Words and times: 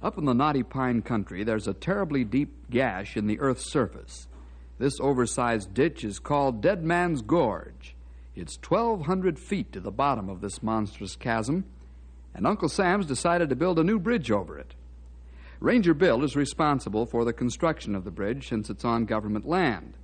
Up 0.00 0.16
in 0.16 0.26
the 0.26 0.34
knotty 0.34 0.62
pine 0.62 1.02
country, 1.02 1.42
there's 1.42 1.66
a 1.66 1.74
terribly 1.74 2.22
deep 2.22 2.70
gash 2.70 3.16
in 3.16 3.26
the 3.26 3.40
earth's 3.40 3.70
surface. 3.70 4.28
This 4.78 5.00
oversized 5.00 5.74
ditch 5.74 6.04
is 6.04 6.20
called 6.20 6.60
Dead 6.60 6.84
Man's 6.84 7.20
Gorge. 7.20 7.96
It's 8.36 8.56
1,200 8.56 9.40
feet 9.40 9.72
to 9.72 9.80
the 9.80 9.90
bottom 9.90 10.28
of 10.28 10.40
this 10.40 10.62
monstrous 10.62 11.16
chasm, 11.16 11.64
and 12.32 12.46
Uncle 12.46 12.68
Sam's 12.68 13.06
decided 13.06 13.48
to 13.48 13.56
build 13.56 13.80
a 13.80 13.84
new 13.84 13.98
bridge 13.98 14.30
over 14.30 14.56
it. 14.56 14.76
Ranger 15.58 15.94
Bill 15.94 16.22
is 16.22 16.36
responsible 16.36 17.04
for 17.04 17.24
the 17.24 17.32
construction 17.32 17.96
of 17.96 18.04
the 18.04 18.12
bridge 18.12 18.48
since 18.48 18.70
it's 18.70 18.84
on 18.84 19.06
government 19.06 19.48
land. 19.48 19.94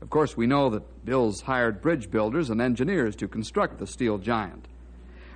Of 0.00 0.10
course, 0.10 0.36
we 0.36 0.46
know 0.46 0.70
that 0.70 1.04
Bill's 1.04 1.40
hired 1.40 1.82
bridge 1.82 2.08
builders 2.08 2.50
and 2.50 2.60
engineers 2.60 3.16
to 3.16 3.26
construct 3.26 3.78
the 3.78 3.88
steel 3.88 4.18
giant. 4.18 4.68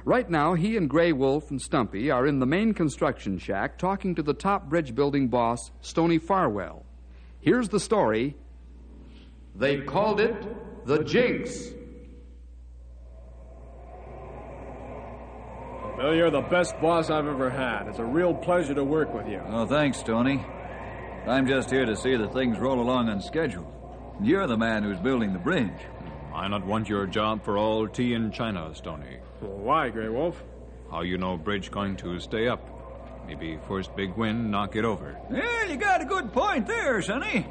Right 0.06 0.30
now, 0.30 0.54
he 0.54 0.76
and 0.76 0.88
Gray 0.88 1.10
Wolf 1.10 1.50
and 1.50 1.60
Stumpy 1.60 2.12
are 2.12 2.28
in 2.28 2.38
the 2.38 2.46
main 2.46 2.74
construction 2.74 3.38
shack 3.38 3.76
talking 3.76 4.14
to 4.14 4.22
the 4.22 4.34
top 4.34 4.68
bridge 4.68 4.94
building 4.94 5.26
boss, 5.26 5.72
Stony 5.80 6.18
Farwell. 6.18 6.86
Here's 7.40 7.70
the 7.70 7.80
story. 7.80 8.36
They 9.56 9.80
called 9.80 10.20
it 10.20 10.36
the 10.86 11.02
Jinx. 11.02 11.70
Well, 15.98 16.14
you're 16.14 16.30
the 16.30 16.46
best 16.52 16.80
boss 16.80 17.10
I've 17.10 17.26
ever 17.26 17.50
had. 17.50 17.88
It's 17.88 17.98
a 17.98 18.04
real 18.04 18.32
pleasure 18.32 18.74
to 18.74 18.84
work 18.84 19.12
with 19.12 19.26
you. 19.26 19.42
Oh, 19.48 19.66
thanks, 19.66 19.98
Stony. 19.98 20.40
I'm 21.26 21.48
just 21.48 21.68
here 21.68 21.84
to 21.84 21.96
see 21.96 22.14
that 22.14 22.32
things 22.32 22.60
roll 22.60 22.78
along 22.78 23.08
on 23.08 23.20
schedule. 23.20 23.66
You're 24.22 24.46
the 24.46 24.56
man 24.56 24.84
who's 24.84 25.00
building 25.00 25.32
the 25.32 25.40
bridge. 25.40 25.80
I 26.32 26.46
not 26.46 26.64
want 26.64 26.88
your 26.88 27.08
job 27.08 27.44
for 27.44 27.58
all 27.58 27.88
tea 27.88 28.14
in 28.14 28.30
China, 28.30 28.72
Stony. 28.72 29.18
Well, 29.40 29.58
why, 29.58 29.90
Grey 29.90 30.08
Wolf? 30.08 30.42
How 30.90 31.02
you 31.02 31.18
know 31.18 31.36
bridge 31.36 31.70
going 31.70 31.96
to 31.96 32.18
stay 32.20 32.48
up? 32.48 32.60
Maybe 33.26 33.58
first 33.66 33.94
big 33.96 34.16
wind 34.16 34.50
knock 34.50 34.76
it 34.76 34.84
over. 34.84 35.18
Yeah, 35.32 35.64
you 35.64 35.76
got 35.76 36.00
a 36.00 36.04
good 36.04 36.32
point 36.32 36.66
there, 36.66 37.02
Sonny. 37.02 37.46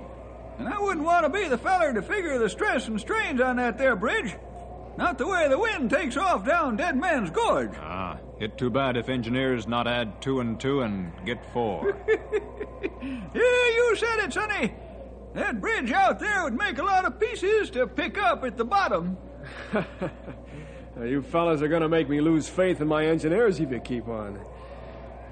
And 0.57 0.69
I 0.69 0.79
wouldn't 0.79 1.05
want 1.05 1.25
to 1.25 1.29
be 1.29 1.47
the 1.49 1.57
feller 1.57 1.93
to 1.93 2.01
figure 2.01 2.39
the 2.39 2.49
stress 2.49 2.87
and 2.87 2.99
strains 2.99 3.41
on 3.41 3.57
that 3.57 3.77
there 3.77 3.95
bridge. 3.95 4.35
Not 4.97 5.17
the 5.17 5.27
way 5.27 5.49
the 5.49 5.59
wind 5.59 5.89
takes 5.89 6.15
off 6.15 6.45
down 6.45 6.77
Dead 6.77 6.95
Man's 6.95 7.29
Gorge. 7.29 7.73
Ah, 7.77 8.17
it 8.39 8.57
too 8.57 8.69
bad 8.69 8.95
if 8.95 9.09
engineers 9.09 9.67
not 9.67 9.87
add 9.87 10.21
two 10.21 10.39
and 10.39 10.57
two 10.57 10.81
and 10.81 11.11
get 11.25 11.43
four. 11.51 11.97
yeah, 12.07 13.33
you 13.33 13.95
said 13.97 14.19
it, 14.19 14.33
Sonny. 14.33 14.73
That 15.33 15.59
bridge 15.59 15.91
out 15.91 16.19
there 16.19 16.45
would 16.45 16.53
make 16.53 16.77
a 16.77 16.83
lot 16.83 17.03
of 17.03 17.19
pieces 17.19 17.69
to 17.71 17.87
pick 17.87 18.17
up 18.17 18.45
at 18.45 18.55
the 18.55 18.63
bottom. 18.63 19.17
Now, 20.95 21.03
you 21.03 21.21
fellas 21.21 21.61
are 21.61 21.67
going 21.67 21.81
to 21.81 21.89
make 21.89 22.07
me 22.07 22.21
lose 22.21 22.47
faith 22.47 22.79
in 22.79 22.87
my 22.87 23.05
engineers 23.05 23.59
if 23.59 23.69
you 23.71 23.79
keep 23.79 24.07
on. 24.07 24.39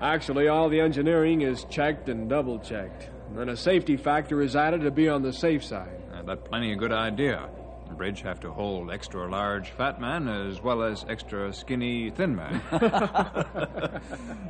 Actually, 0.01 0.50
all 0.50 0.68
the 0.68 0.81
engineering 0.81 1.41
is 1.41 1.63
checked 1.66 2.09
and 2.09 2.28
double 2.29 2.59
checked. 2.59 3.09
And 3.29 3.38
then 3.38 3.50
a 3.50 3.56
safety 3.56 3.96
factor 3.96 4.41
is 4.41 4.56
added 4.56 4.81
to 4.81 4.91
be 4.91 5.07
on 5.07 5.22
the 5.22 5.31
safe 5.31 5.63
side. 5.63 6.01
Uh, 6.13 6.22
that 6.24 6.44
plenty 6.44 6.74
a 6.74 6.75
good 6.75 6.91
idea. 6.91 7.50
The 7.88 7.96
bridge 7.96 8.22
have 8.22 8.40
to 8.41 8.51
hold 8.51 8.91
extra 8.91 9.29
large 9.29 9.69
fat 9.72 10.01
man 10.01 10.28
as 10.28 10.62
well 10.62 10.84
as 10.84 11.06
extra 11.07 11.53
skinny 11.53 12.09
thin 12.09 12.35
man. 12.35 12.62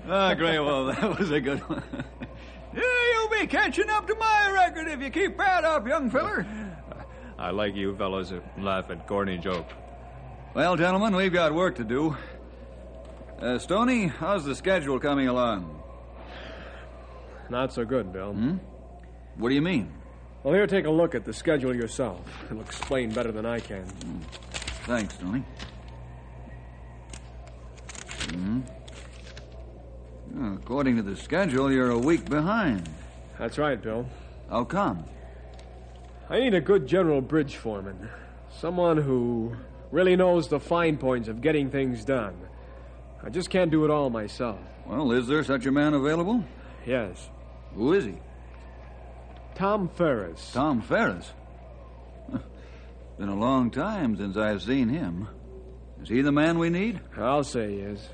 Ah, 0.09 0.33
Grey 0.33 0.59
Wolf, 0.59 0.99
that 0.99 1.17
was 1.17 1.31
a 1.31 1.39
good 1.39 1.59
one. 1.69 1.83
yeah, 2.73 2.81
you'll 3.13 3.29
be 3.29 3.47
catching 3.47 3.89
up 3.89 4.07
to 4.07 4.15
my 4.15 4.51
record 4.51 4.87
if 4.87 5.01
you 5.01 5.09
keep 5.09 5.37
that 5.37 5.63
up, 5.63 5.87
young 5.87 6.09
feller. 6.09 6.45
I 7.37 7.51
like 7.51 7.75
you 7.75 7.95
fellows 7.95 8.31
that 8.31 8.43
laugh 8.59 8.89
at 8.89 9.07
corny 9.07 9.37
joke. 9.37 9.69
Well, 10.53 10.75
gentlemen, 10.77 11.15
we've 11.15 11.33
got 11.33 11.51
work 11.51 11.77
to 11.77 11.83
do. 11.83 12.15
Uh, 13.39 13.57
Stony, 13.57 14.05
how's 14.05 14.45
the 14.45 14.53
schedule 14.53 14.99
coming 14.99 15.27
along? 15.27 15.81
Not 17.49 17.73
so 17.73 17.83
good, 17.83 18.13
Bill. 18.13 18.33
Hmm? 18.33 18.57
What 19.35 19.49
do 19.49 19.55
you 19.55 19.63
mean? 19.63 19.91
Well, 20.43 20.53
here, 20.53 20.67
take 20.67 20.85
a 20.85 20.91
look 20.91 21.15
at 21.15 21.25
the 21.25 21.33
schedule 21.33 21.75
yourself. 21.75 22.21
It'll 22.45 22.61
explain 22.61 23.11
better 23.11 23.31
than 23.31 23.47
I 23.47 23.61
can. 23.61 23.85
Thanks, 24.85 25.15
Stony. 25.15 25.43
Hmm. 28.29 28.61
Well, 30.33 30.53
according 30.53 30.97
to 30.97 31.01
the 31.01 31.15
schedule, 31.15 31.71
you're 31.71 31.89
a 31.89 31.97
week 31.97 32.29
behind. 32.29 32.87
That's 33.39 33.57
right, 33.57 33.81
Bill. 33.81 34.07
How 34.51 34.65
come? 34.65 35.03
I 36.29 36.39
need 36.39 36.53
a 36.53 36.61
good 36.61 36.85
general 36.85 37.21
bridge 37.21 37.55
foreman. 37.55 38.07
Someone 38.51 38.97
who 38.97 39.55
really 39.93 40.15
knows 40.15 40.47
the 40.47 40.59
fine 40.59 40.97
points 40.97 41.27
of 41.27 41.39
getting 41.39 41.69
things 41.69 42.03
done. 42.03 42.35
I 43.23 43.29
just 43.29 43.51
can't 43.51 43.69
do 43.69 43.85
it 43.85 43.91
all 43.91 44.09
myself. 44.09 44.59
Well, 44.87 45.11
is 45.11 45.27
there 45.27 45.43
such 45.43 45.67
a 45.67 45.71
man 45.71 45.93
available? 45.93 46.43
Yes. 46.85 47.29
Who 47.75 47.93
is 47.93 48.05
he? 48.05 48.15
Tom 49.53 49.87
Ferris. 49.89 50.51
Tom 50.51 50.81
Ferris. 50.81 51.31
Been 53.19 53.29
a 53.29 53.35
long 53.35 53.69
time 53.69 54.17
since 54.17 54.35
I've 54.35 54.63
seen 54.63 54.89
him. 54.89 55.27
Is 56.01 56.09
he 56.09 56.21
the 56.21 56.31
man 56.31 56.57
we 56.57 56.71
need? 56.71 56.99
I'll 57.15 57.43
say 57.43 57.73
he 57.73 57.77
is. 57.77 58.09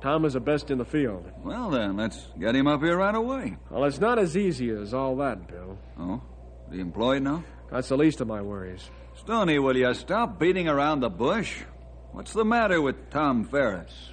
Tom 0.00 0.24
is 0.24 0.32
the 0.32 0.40
best 0.40 0.70
in 0.70 0.78
the 0.78 0.84
field. 0.84 1.30
Well, 1.44 1.70
then, 1.70 1.98
let's 1.98 2.26
get 2.40 2.56
him 2.56 2.66
up 2.66 2.82
here 2.82 2.96
right 2.96 3.14
away. 3.14 3.56
Well, 3.70 3.84
it's 3.84 4.00
not 4.00 4.18
as 4.18 4.34
easy 4.34 4.70
as 4.70 4.94
all 4.94 5.14
that, 5.16 5.46
Bill. 5.46 5.78
Oh? 5.98 6.22
Is 6.68 6.74
he 6.74 6.80
employed 6.80 7.22
now? 7.22 7.44
That's 7.70 7.88
the 7.88 7.98
least 7.98 8.22
of 8.22 8.28
my 8.28 8.40
worries. 8.40 8.88
Stony, 9.16 9.58
will 9.58 9.76
you 9.76 9.92
stop 9.94 10.38
beating 10.38 10.68
around 10.68 11.00
the 11.00 11.08
bush? 11.08 11.62
What's 12.12 12.32
the 12.32 12.44
matter 12.44 12.80
with 12.80 13.10
Tom 13.10 13.44
Ferris? 13.44 14.10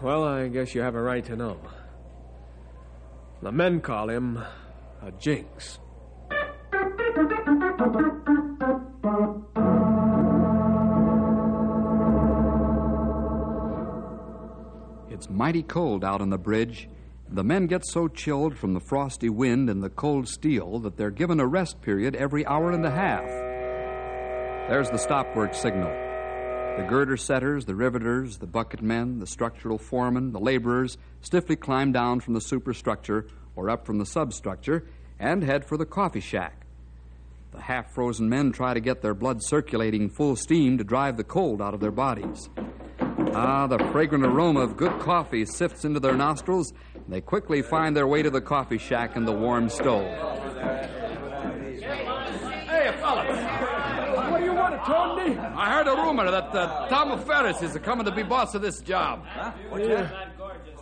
Well, 0.00 0.24
I 0.24 0.48
guess 0.48 0.74
you 0.74 0.80
have 0.80 0.94
a 0.94 1.02
right 1.02 1.24
to 1.26 1.36
know. 1.36 1.58
The 3.42 3.52
men 3.52 3.80
call 3.80 4.08
him 4.08 4.38
a 5.02 5.10
jinx. 5.12 5.78
It's 15.10 15.28
mighty 15.28 15.62
cold 15.62 16.04
out 16.04 16.20
on 16.20 16.30
the 16.30 16.38
bridge. 16.38 16.88
The 17.28 17.44
men 17.44 17.66
get 17.66 17.84
so 17.86 18.08
chilled 18.08 18.56
from 18.56 18.74
the 18.74 18.80
frosty 18.80 19.28
wind 19.28 19.68
and 19.68 19.82
the 19.82 19.90
cold 19.90 20.28
steel 20.28 20.78
that 20.80 20.96
they're 20.96 21.10
given 21.10 21.40
a 21.40 21.46
rest 21.46 21.82
period 21.82 22.14
every 22.14 22.46
hour 22.46 22.70
and 22.70 22.86
a 22.86 22.90
half. 22.90 23.53
There's 24.68 24.90
the 24.90 24.98
stop 24.98 25.36
work 25.36 25.54
signal. 25.54 25.90
The 26.76 26.86
girder 26.88 27.16
setters, 27.16 27.66
the 27.66 27.74
riveters, 27.74 28.38
the 28.38 28.46
bucket 28.46 28.82
men, 28.82 29.20
the 29.20 29.26
structural 29.26 29.78
foremen, 29.78 30.32
the 30.32 30.40
laborers 30.40 30.98
stiffly 31.20 31.54
climb 31.54 31.92
down 31.92 32.20
from 32.20 32.34
the 32.34 32.40
superstructure 32.40 33.26
or 33.54 33.70
up 33.70 33.86
from 33.86 33.98
the 33.98 34.06
substructure 34.06 34.86
and 35.18 35.44
head 35.44 35.64
for 35.64 35.76
the 35.76 35.86
coffee 35.86 36.20
shack. 36.20 36.66
The 37.52 37.60
half 37.60 37.94
frozen 37.94 38.28
men 38.28 38.50
try 38.50 38.74
to 38.74 38.80
get 38.80 39.02
their 39.02 39.14
blood 39.14 39.42
circulating 39.42 40.08
full 40.08 40.34
steam 40.34 40.78
to 40.78 40.84
drive 40.84 41.16
the 41.16 41.24
cold 41.24 41.62
out 41.62 41.74
of 41.74 41.80
their 41.80 41.92
bodies. 41.92 42.48
Ah, 43.32 43.66
the 43.66 43.78
fragrant 43.92 44.24
aroma 44.24 44.60
of 44.60 44.76
good 44.76 44.98
coffee 44.98 45.44
sifts 45.44 45.84
into 45.84 46.00
their 46.00 46.16
nostrils. 46.16 46.72
And 46.94 47.04
they 47.08 47.20
quickly 47.20 47.62
find 47.62 47.96
their 47.96 48.06
way 48.06 48.22
to 48.22 48.30
the 48.30 48.40
coffee 48.40 48.78
shack 48.78 49.14
and 49.14 49.28
the 49.28 49.32
warm 49.32 49.68
stove. 49.68 50.04
Hey, 52.66 52.92
fella. 53.00 54.30
What 54.30 54.38
do 54.40 54.44
you 54.44 54.52
want, 54.52 54.84
Tony? 54.84 55.13
I 55.32 55.72
heard 55.72 55.88
a 55.88 55.92
rumor 55.94 56.30
that 56.30 56.54
uh, 56.54 56.88
Tom 56.88 57.18
Ferris 57.24 57.62
is 57.62 57.76
coming 57.78 58.04
to 58.04 58.12
be 58.12 58.22
boss 58.22 58.54
of 58.54 58.62
this 58.62 58.80
job. 58.80 59.24
Yeah. 59.76 60.08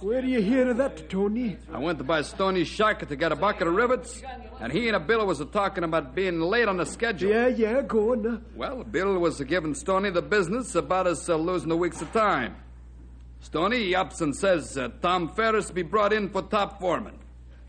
Where 0.00 0.20
do 0.20 0.26
you 0.26 0.42
hear 0.42 0.68
of 0.70 0.78
that, 0.78 1.08
Tony? 1.08 1.58
I 1.72 1.78
went 1.78 1.98
to 1.98 2.04
buy 2.04 2.22
Stoney's 2.22 2.66
shack 2.66 3.06
to 3.06 3.14
get 3.14 3.30
a 3.30 3.36
bucket 3.36 3.68
of 3.68 3.74
rivets, 3.74 4.20
and 4.60 4.72
he 4.72 4.88
and 4.88 4.96
a 4.96 5.00
Bill 5.00 5.24
was 5.24 5.40
talking 5.52 5.84
about 5.84 6.16
being 6.16 6.40
late 6.40 6.66
on 6.66 6.78
the 6.78 6.86
schedule. 6.86 7.30
Yeah, 7.30 7.46
yeah, 7.46 7.82
go 7.82 8.10
on. 8.12 8.26
uh. 8.26 8.38
Well, 8.56 8.82
Bill 8.82 9.16
was 9.20 9.40
giving 9.42 9.74
Stoney 9.74 10.10
the 10.10 10.20
business 10.22 10.74
about 10.74 11.06
us 11.06 11.28
uh, 11.28 11.36
losing 11.36 11.70
a 11.70 11.76
week's 11.76 12.02
of 12.02 12.12
time. 12.12 12.56
Stoney 13.42 13.78
he 13.78 13.94
ups 13.94 14.20
and 14.20 14.34
says 14.34 14.76
uh, 14.76 14.88
Tom 15.00 15.28
Ferris 15.34 15.70
be 15.70 15.82
brought 15.82 16.12
in 16.12 16.28
for 16.30 16.42
top 16.42 16.80
foreman. 16.80 17.18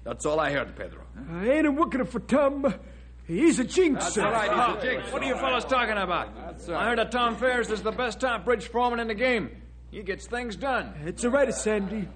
That's 0.04 0.26
all 0.26 0.40
I 0.40 0.52
heard, 0.52 0.76
Pedro. 0.76 1.04
I 1.34 1.50
ain't 1.50 1.68
a 1.68 1.72
working 1.72 2.04
for 2.06 2.20
Tom. 2.20 2.74
He's 3.26 3.60
a 3.60 3.64
jinx. 3.64 4.04
That's 4.04 4.18
all 4.18 4.32
right, 4.32 4.52
he's 4.52 4.84
a 4.84 4.94
jinx. 4.94 5.12
What 5.12 5.24
are 5.24 5.26
you 5.26 5.36
fellas 5.36 5.66
talking 5.66 5.98
about? 5.98 6.36
That's 6.36 6.70
I 6.70 6.84
heard 6.86 7.00
that 7.00 7.12
Tom 7.12 7.38
Ferris 7.38 7.70
is 7.70 7.82
the 7.82 7.92
best 7.92 8.20
top 8.20 8.44
bridge 8.44 8.68
foreman 8.68 9.00
in 9.00 9.08
the 9.08 9.16
game. 9.16 9.50
He 9.92 10.04
gets 10.04 10.28
things 10.28 10.56
done. 10.56 10.94
It's 11.06 11.24
all 11.24 11.32
right, 11.32 11.54
Sandy. 11.54 12.08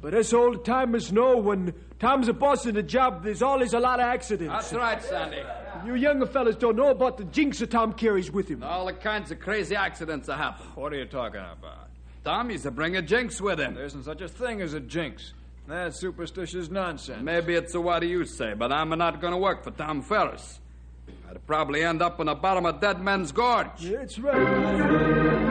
But 0.00 0.14
as 0.14 0.32
old 0.34 0.64
timers 0.64 1.12
know, 1.12 1.36
when 1.36 1.74
Tom's 1.98 2.28
a 2.28 2.32
boss 2.32 2.66
in 2.66 2.76
a 2.76 2.82
job, 2.82 3.22
there's 3.22 3.42
always 3.42 3.72
a 3.72 3.80
lot 3.80 4.00
of 4.00 4.06
accidents. 4.06 4.52
That's 4.52 4.72
right, 4.72 5.02
Sandy. 5.02 5.42
You 5.84 5.94
younger 5.94 6.26
fellas 6.26 6.56
don't 6.56 6.76
know 6.76 6.90
about 6.90 7.18
the 7.18 7.24
jinx 7.24 7.58
that 7.60 7.70
Tom 7.70 7.92
carries 7.92 8.30
with 8.30 8.48
him. 8.48 8.62
All 8.62 8.86
the 8.86 8.92
kinds 8.92 9.30
of 9.30 9.40
crazy 9.40 9.76
accidents 9.76 10.26
that 10.26 10.36
happen. 10.36 10.66
What 10.74 10.92
are 10.92 10.96
you 10.96 11.06
talking 11.06 11.40
about? 11.40 11.88
Tom 12.24 12.50
used 12.50 12.64
to 12.64 12.70
bring 12.70 12.96
a 12.96 13.02
jinx 13.02 13.40
with 13.40 13.60
him. 13.60 13.74
There 13.74 13.84
isn't 13.84 14.04
such 14.04 14.20
a 14.20 14.28
thing 14.28 14.60
as 14.60 14.74
a 14.74 14.80
jinx. 14.80 15.32
That's 15.66 15.98
superstitious 15.98 16.70
nonsense. 16.70 17.22
Maybe 17.22 17.54
it's 17.54 17.74
a 17.74 17.80
what 17.80 18.00
do 18.00 18.06
you 18.06 18.24
say, 18.24 18.54
but 18.54 18.70
I'm 18.72 18.90
not 18.90 19.20
going 19.20 19.32
to 19.32 19.38
work 19.38 19.64
for 19.64 19.72
Tom 19.72 20.00
Ferris. 20.00 20.60
I'd 21.28 21.44
probably 21.46 21.82
end 21.82 22.02
up 22.02 22.20
in 22.20 22.26
the 22.26 22.34
bottom 22.34 22.66
of 22.66 22.80
Dead 22.80 23.00
Man's 23.00 23.32
Gorge. 23.32 23.82
That's 23.82 24.18
right. 24.18 25.46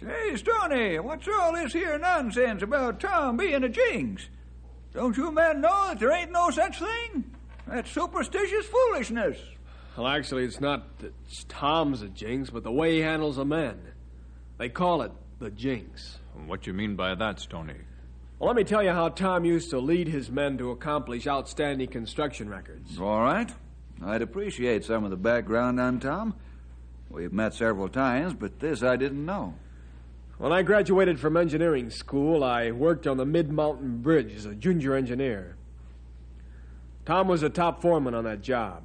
Say, 0.00 0.36
Stoney, 0.36 0.98
what's 1.00 1.26
all 1.28 1.52
this 1.52 1.72
here 1.72 1.98
nonsense 1.98 2.62
about 2.62 3.00
Tom 3.00 3.36
being 3.36 3.64
a 3.64 3.68
jinx? 3.68 4.28
Don't 4.92 5.16
you 5.16 5.32
men 5.32 5.60
know 5.62 5.88
that 5.88 5.98
there 5.98 6.12
ain't 6.12 6.30
no 6.30 6.50
such 6.50 6.78
thing? 6.78 7.24
That's 7.66 7.90
superstitious 7.90 8.66
foolishness. 8.66 9.38
Well, 9.96 10.06
actually, 10.06 10.44
it's 10.44 10.60
not 10.60 10.98
that 11.00 11.12
Tom's 11.48 12.02
a 12.02 12.08
jinx, 12.08 12.50
but 12.50 12.62
the 12.62 12.72
way 12.72 12.94
he 12.94 13.00
handles 13.00 13.36
the 13.36 13.44
men. 13.44 13.78
They 14.58 14.68
call 14.68 15.02
it 15.02 15.12
the 15.38 15.50
jinx. 15.50 16.18
What 16.46 16.66
you 16.66 16.72
mean 16.72 16.96
by 16.96 17.14
that, 17.14 17.40
Stony? 17.40 17.74
Well, 18.38 18.48
let 18.48 18.56
me 18.56 18.64
tell 18.64 18.82
you 18.82 18.90
how 18.90 19.10
Tom 19.10 19.44
used 19.44 19.70
to 19.70 19.78
lead 19.78 20.08
his 20.08 20.30
men 20.30 20.58
to 20.58 20.70
accomplish 20.70 21.26
outstanding 21.26 21.88
construction 21.88 22.48
records. 22.48 22.98
All 22.98 23.20
right. 23.20 23.52
I'd 24.04 24.22
appreciate 24.22 24.84
some 24.84 25.04
of 25.04 25.10
the 25.10 25.16
background 25.16 25.78
on 25.78 26.00
Tom. 26.00 26.34
We've 27.10 27.32
met 27.32 27.54
several 27.54 27.88
times, 27.88 28.34
but 28.34 28.58
this 28.58 28.82
I 28.82 28.96
didn't 28.96 29.24
know. 29.24 29.54
When 30.38 30.52
I 30.52 30.62
graduated 30.62 31.20
from 31.20 31.36
engineering 31.36 31.90
school, 31.90 32.42
I 32.42 32.70
worked 32.72 33.06
on 33.06 33.18
the 33.18 33.26
Mid 33.26 33.52
Mountain 33.52 33.98
Bridge 33.98 34.34
as 34.34 34.46
a 34.46 34.54
junior 34.54 34.94
engineer. 34.94 35.56
Tom 37.04 37.28
was 37.28 37.42
a 37.42 37.50
top 37.50 37.82
foreman 37.82 38.14
on 38.14 38.24
that 38.24 38.40
job. 38.40 38.82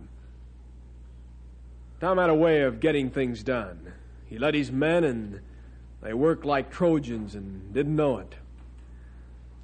Tom 1.99 2.17
had 2.17 2.29
a 2.29 2.35
way 2.35 2.61
of 2.61 2.79
getting 2.79 3.09
things 3.09 3.43
done. 3.43 3.93
He 4.27 4.37
led 4.37 4.53
his 4.53 4.71
men, 4.71 5.03
and 5.03 5.41
they 6.01 6.13
worked 6.13 6.45
like 6.45 6.71
Trojans 6.71 7.33
and 7.33 7.73
didn't 7.73 7.95
know 7.95 8.19
it. 8.19 8.35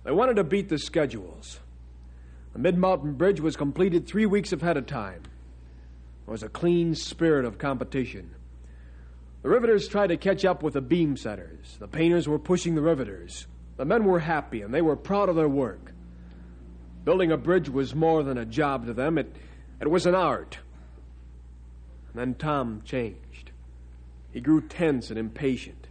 They 0.03 0.12
wanted 0.12 0.35
to 0.38 0.44
beat 0.44 0.69
the 0.69 0.80
schedules. 0.80 1.59
The 2.53 2.59
Mid 2.59 2.77
Mountain 2.77 3.13
Bridge 3.13 3.39
was 3.39 3.56
completed 3.56 4.07
three 4.07 4.25
weeks 4.25 4.51
ahead 4.51 4.77
of 4.77 4.85
time. 4.85 5.24
There 6.25 6.31
was 6.31 6.44
a 6.44 6.50
clean 6.50 6.95
spirit 6.95 7.45
of 7.45 7.57
competition. 7.57 8.31
The 9.41 9.50
riveters 9.50 9.88
tried 9.88 10.07
to 10.07 10.18
catch 10.18 10.45
up 10.45 10.63
with 10.63 10.74
the 10.74 10.81
beam 10.81 11.18
setters. 11.18 11.77
The 11.79 11.88
painters 11.88 12.27
were 12.27 12.39
pushing 12.39 12.75
the 12.75 12.81
riveters. 12.81 13.45
The 13.75 13.86
men 13.86 14.06
were 14.06 14.19
happy 14.19 14.62
and 14.62 14.74
they 14.74 14.81
were 14.81 14.95
proud 14.95 15.29
of 15.29 15.36
their 15.36 15.50
work. 15.50 15.91
Building 17.03 17.31
a 17.31 17.38
bridge 17.38 17.69
was 17.69 17.94
more 17.94 18.24
than 18.24 18.38
a 18.38 18.45
job 18.45 18.86
to 18.86 18.94
them, 18.94 19.18
it, 19.18 19.36
it 19.81 19.89
was 19.89 20.06
an 20.06 20.15
art. 20.15 20.59
And 22.13 22.21
then 22.21 22.36
Tom 22.36 22.81
changed. 22.86 23.51
He 24.31 24.39
grew 24.39 24.62
tense 24.62 25.10
and 25.10 25.19
impatient. 25.19 25.88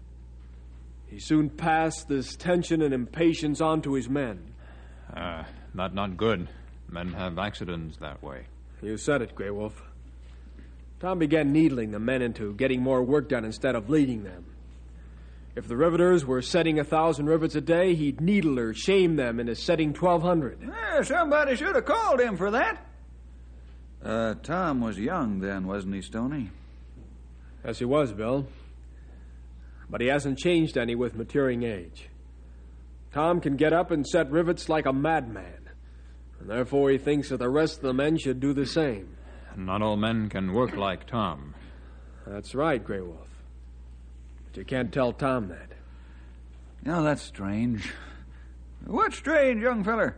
He 1.07 1.19
soon 1.19 1.51
passed 1.51 2.09
this 2.09 2.37
tension 2.37 2.81
and 2.81 2.95
impatience 2.95 3.61
on 3.61 3.83
to 3.83 3.95
his 3.95 4.09
men. 4.09 4.55
Uh, 5.15 5.45
not 5.75 5.95
not 5.95 6.17
good. 6.17 6.49
Men 6.89 7.13
have 7.13 7.39
accidents 7.39 7.99
that 7.99 8.23
way. 8.23 8.47
You 8.83 8.97
said 8.97 9.23
it, 9.23 9.35
Grey 9.35 9.51
Wolf. 9.51 9.83
Tom 11.01 11.19
began 11.19 11.53
needling 11.53 11.91
the 11.91 11.99
men 11.99 12.23
into 12.23 12.55
getting 12.55 12.81
more 12.81 13.03
work 13.03 13.29
done 13.29 13.45
instead 13.45 13.75
of 13.75 13.91
leading 13.91 14.23
them. 14.25 14.45
If 15.55 15.69
the 15.69 15.77
riveters 15.77 16.25
were 16.25 16.41
setting 16.41 16.79
a 16.79 16.85
thousand 16.85 17.27
rivets 17.27 17.55
a 17.55 17.61
day, 17.61 17.95
he'd 17.95 18.21
needle 18.21 18.59
or 18.59 18.73
shame 18.73 19.17
them 19.17 19.39
into 19.39 19.55
setting 19.55 19.93
twelve 19.93 20.23
hundred. 20.23 20.61
Yeah, 20.63 21.03
somebody 21.03 21.57
should 21.57 21.75
have 21.75 21.85
called 21.85 22.21
him 22.21 22.37
for 22.37 22.53
that. 22.53 22.87
Uh, 24.05 24.35
Tom 24.43 24.81
was 24.81 24.99
young 24.99 25.41
then, 25.41 25.67
wasn't 25.67 25.95
he, 25.95 26.03
Stoney? 26.03 26.51
Yes, 27.65 27.79
he 27.79 27.85
was, 27.85 28.13
Bill. 28.13 28.47
But 29.89 30.01
he 30.01 30.09
hasn't 30.09 30.39
changed 30.39 30.77
any 30.77 30.95
with 30.95 31.15
maturing 31.15 31.63
age. 31.63 32.09
Tom 33.13 33.41
can 33.41 33.57
get 33.57 33.73
up 33.73 33.91
and 33.91 34.07
set 34.07 34.31
rivets 34.31 34.69
like 34.69 34.87
a 34.87 34.93
madman, 34.93 35.69
and 36.41 36.49
therefore 36.49 36.91
he 36.91 36.99
thinks 36.99 37.29
that 37.29 37.37
the 37.39 37.51
rest 37.51 37.77
of 37.77 37.83
the 37.83 37.93
men 37.93 38.17
should 38.17 38.41
do 38.41 38.53
the 38.55 38.67
same. 38.67 39.17
Not 39.57 39.83
all 39.83 39.97
men 39.97 40.31
can 40.31 40.53
work 40.53 40.75
like 40.77 41.07
Tom. 41.07 41.55
That's 42.27 42.55
right, 42.55 42.83
Grey 42.83 43.03
Wolf. 43.03 43.29
But 44.47 44.57
you 44.57 44.65
can't 44.65 44.93
tell 44.93 45.13
Tom 45.13 45.49
that. 45.49 45.73
No, 46.85 47.03
that's 47.03 47.23
strange. 47.23 47.93
What's 48.87 49.17
strange, 49.17 49.63
young 49.63 49.85
feller? 49.85 50.17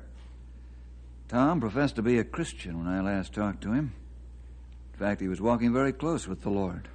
Tom 1.29 1.61
professed 1.61 1.97
to 1.97 2.03
be 2.03 2.19
a 2.19 2.25
Christian 2.25 2.79
when 2.79 2.87
I 2.87 3.00
last 3.00 3.32
talked 3.32 3.62
to 3.62 3.73
him. 3.73 3.93
In 4.93 4.99
fact, 4.99 5.21
he 5.21 5.29
was 5.29 5.41
walking 5.41 5.73
very 5.73 5.93
close 5.93 6.29
with 6.29 6.43
the 6.43 6.50
Lord. 6.50 6.88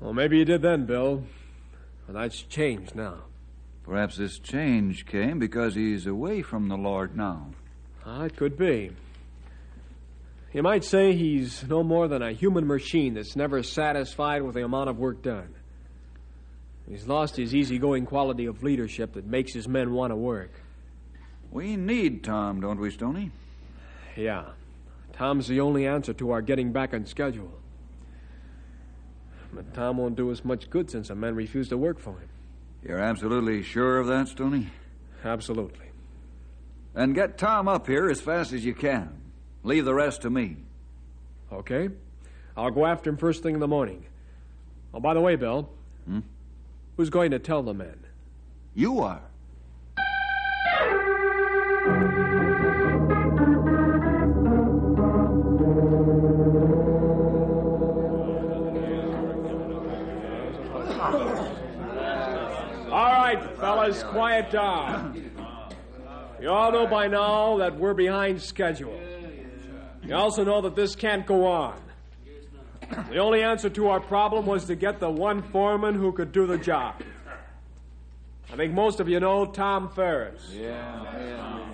Well, 0.00 0.12
maybe 0.12 0.38
you 0.38 0.44
did 0.44 0.62
then, 0.62 0.84
Bill. 0.84 1.22
But 2.06 2.14
that's 2.14 2.42
changed 2.42 2.94
now. 2.94 3.24
Perhaps 3.84 4.16
this 4.16 4.38
change 4.38 5.06
came 5.06 5.38
because 5.38 5.74
he's 5.74 6.06
away 6.06 6.42
from 6.42 6.68
the 6.68 6.76
Lord 6.76 7.16
now. 7.16 7.50
Ah, 8.04 8.24
it 8.24 8.36
could 8.36 8.56
be. 8.58 8.90
You 10.52 10.62
might 10.62 10.84
say 10.84 11.14
he's 11.14 11.64
no 11.68 11.82
more 11.82 12.08
than 12.08 12.22
a 12.22 12.32
human 12.32 12.66
machine 12.66 13.14
that's 13.14 13.36
never 13.36 13.62
satisfied 13.62 14.42
with 14.42 14.54
the 14.54 14.64
amount 14.64 14.90
of 14.90 14.98
work 14.98 15.22
done. 15.22 15.54
He's 16.88 17.06
lost 17.06 17.36
his 17.36 17.54
easygoing 17.54 18.06
quality 18.06 18.46
of 18.46 18.62
leadership 18.62 19.14
that 19.14 19.26
makes 19.26 19.52
his 19.52 19.66
men 19.66 19.92
want 19.92 20.12
to 20.12 20.16
work. 20.16 20.52
We 21.56 21.74
need 21.74 22.22
Tom, 22.22 22.60
don't 22.60 22.78
we, 22.78 22.90
Stoney? 22.90 23.30
Yeah. 24.14 24.44
Tom's 25.14 25.48
the 25.48 25.60
only 25.60 25.86
answer 25.86 26.12
to 26.12 26.32
our 26.32 26.42
getting 26.42 26.70
back 26.70 26.92
on 26.92 27.06
schedule. 27.06 27.50
But 29.54 29.72
Tom 29.72 29.96
won't 29.96 30.16
do 30.16 30.30
us 30.30 30.44
much 30.44 30.68
good 30.68 30.90
since 30.90 31.08
the 31.08 31.14
men 31.14 31.34
refuse 31.34 31.70
to 31.70 31.78
work 31.78 31.98
for 31.98 32.10
him. 32.10 32.28
You're 32.86 32.98
absolutely 32.98 33.62
sure 33.62 33.98
of 33.98 34.06
that, 34.08 34.28
Stoney? 34.28 34.68
Absolutely. 35.24 35.86
Then 36.92 37.14
get 37.14 37.38
Tom 37.38 37.68
up 37.68 37.86
here 37.86 38.10
as 38.10 38.20
fast 38.20 38.52
as 38.52 38.62
you 38.62 38.74
can. 38.74 39.16
Leave 39.62 39.86
the 39.86 39.94
rest 39.94 40.20
to 40.22 40.30
me. 40.30 40.58
Okay? 41.50 41.88
I'll 42.54 42.70
go 42.70 42.84
after 42.84 43.08
him 43.08 43.16
first 43.16 43.42
thing 43.42 43.54
in 43.54 43.60
the 43.60 43.66
morning. 43.66 44.04
Oh, 44.92 45.00
by 45.00 45.14
the 45.14 45.22
way, 45.22 45.36
Bill. 45.36 45.70
Hmm? 46.06 46.20
Who's 46.98 47.08
going 47.08 47.30
to 47.30 47.38
tell 47.38 47.62
the 47.62 47.72
men? 47.72 47.98
You 48.74 49.00
are. 49.00 49.22
Quiet 64.02 64.50
down. 64.50 65.30
You 66.40 66.50
all 66.50 66.70
know 66.72 66.86
by 66.86 67.08
now 67.08 67.58
that 67.58 67.76
we're 67.76 67.94
behind 67.94 68.42
schedule. 68.42 69.00
You 70.02 70.14
also 70.14 70.44
know 70.44 70.60
that 70.60 70.76
this 70.76 70.94
can't 70.94 71.26
go 71.26 71.46
on. 71.46 71.80
The 73.10 73.18
only 73.18 73.42
answer 73.42 73.68
to 73.70 73.88
our 73.88 74.00
problem 74.00 74.46
was 74.46 74.66
to 74.66 74.76
get 74.76 75.00
the 75.00 75.10
one 75.10 75.42
foreman 75.42 75.94
who 75.94 76.12
could 76.12 76.32
do 76.32 76.46
the 76.46 76.58
job. 76.58 77.02
I 78.52 78.56
think 78.56 78.72
most 78.72 79.00
of 79.00 79.08
you 79.08 79.18
know 79.18 79.46
Tom 79.46 79.88
Ferris. 79.88 80.50
Yeah. 80.52 81.64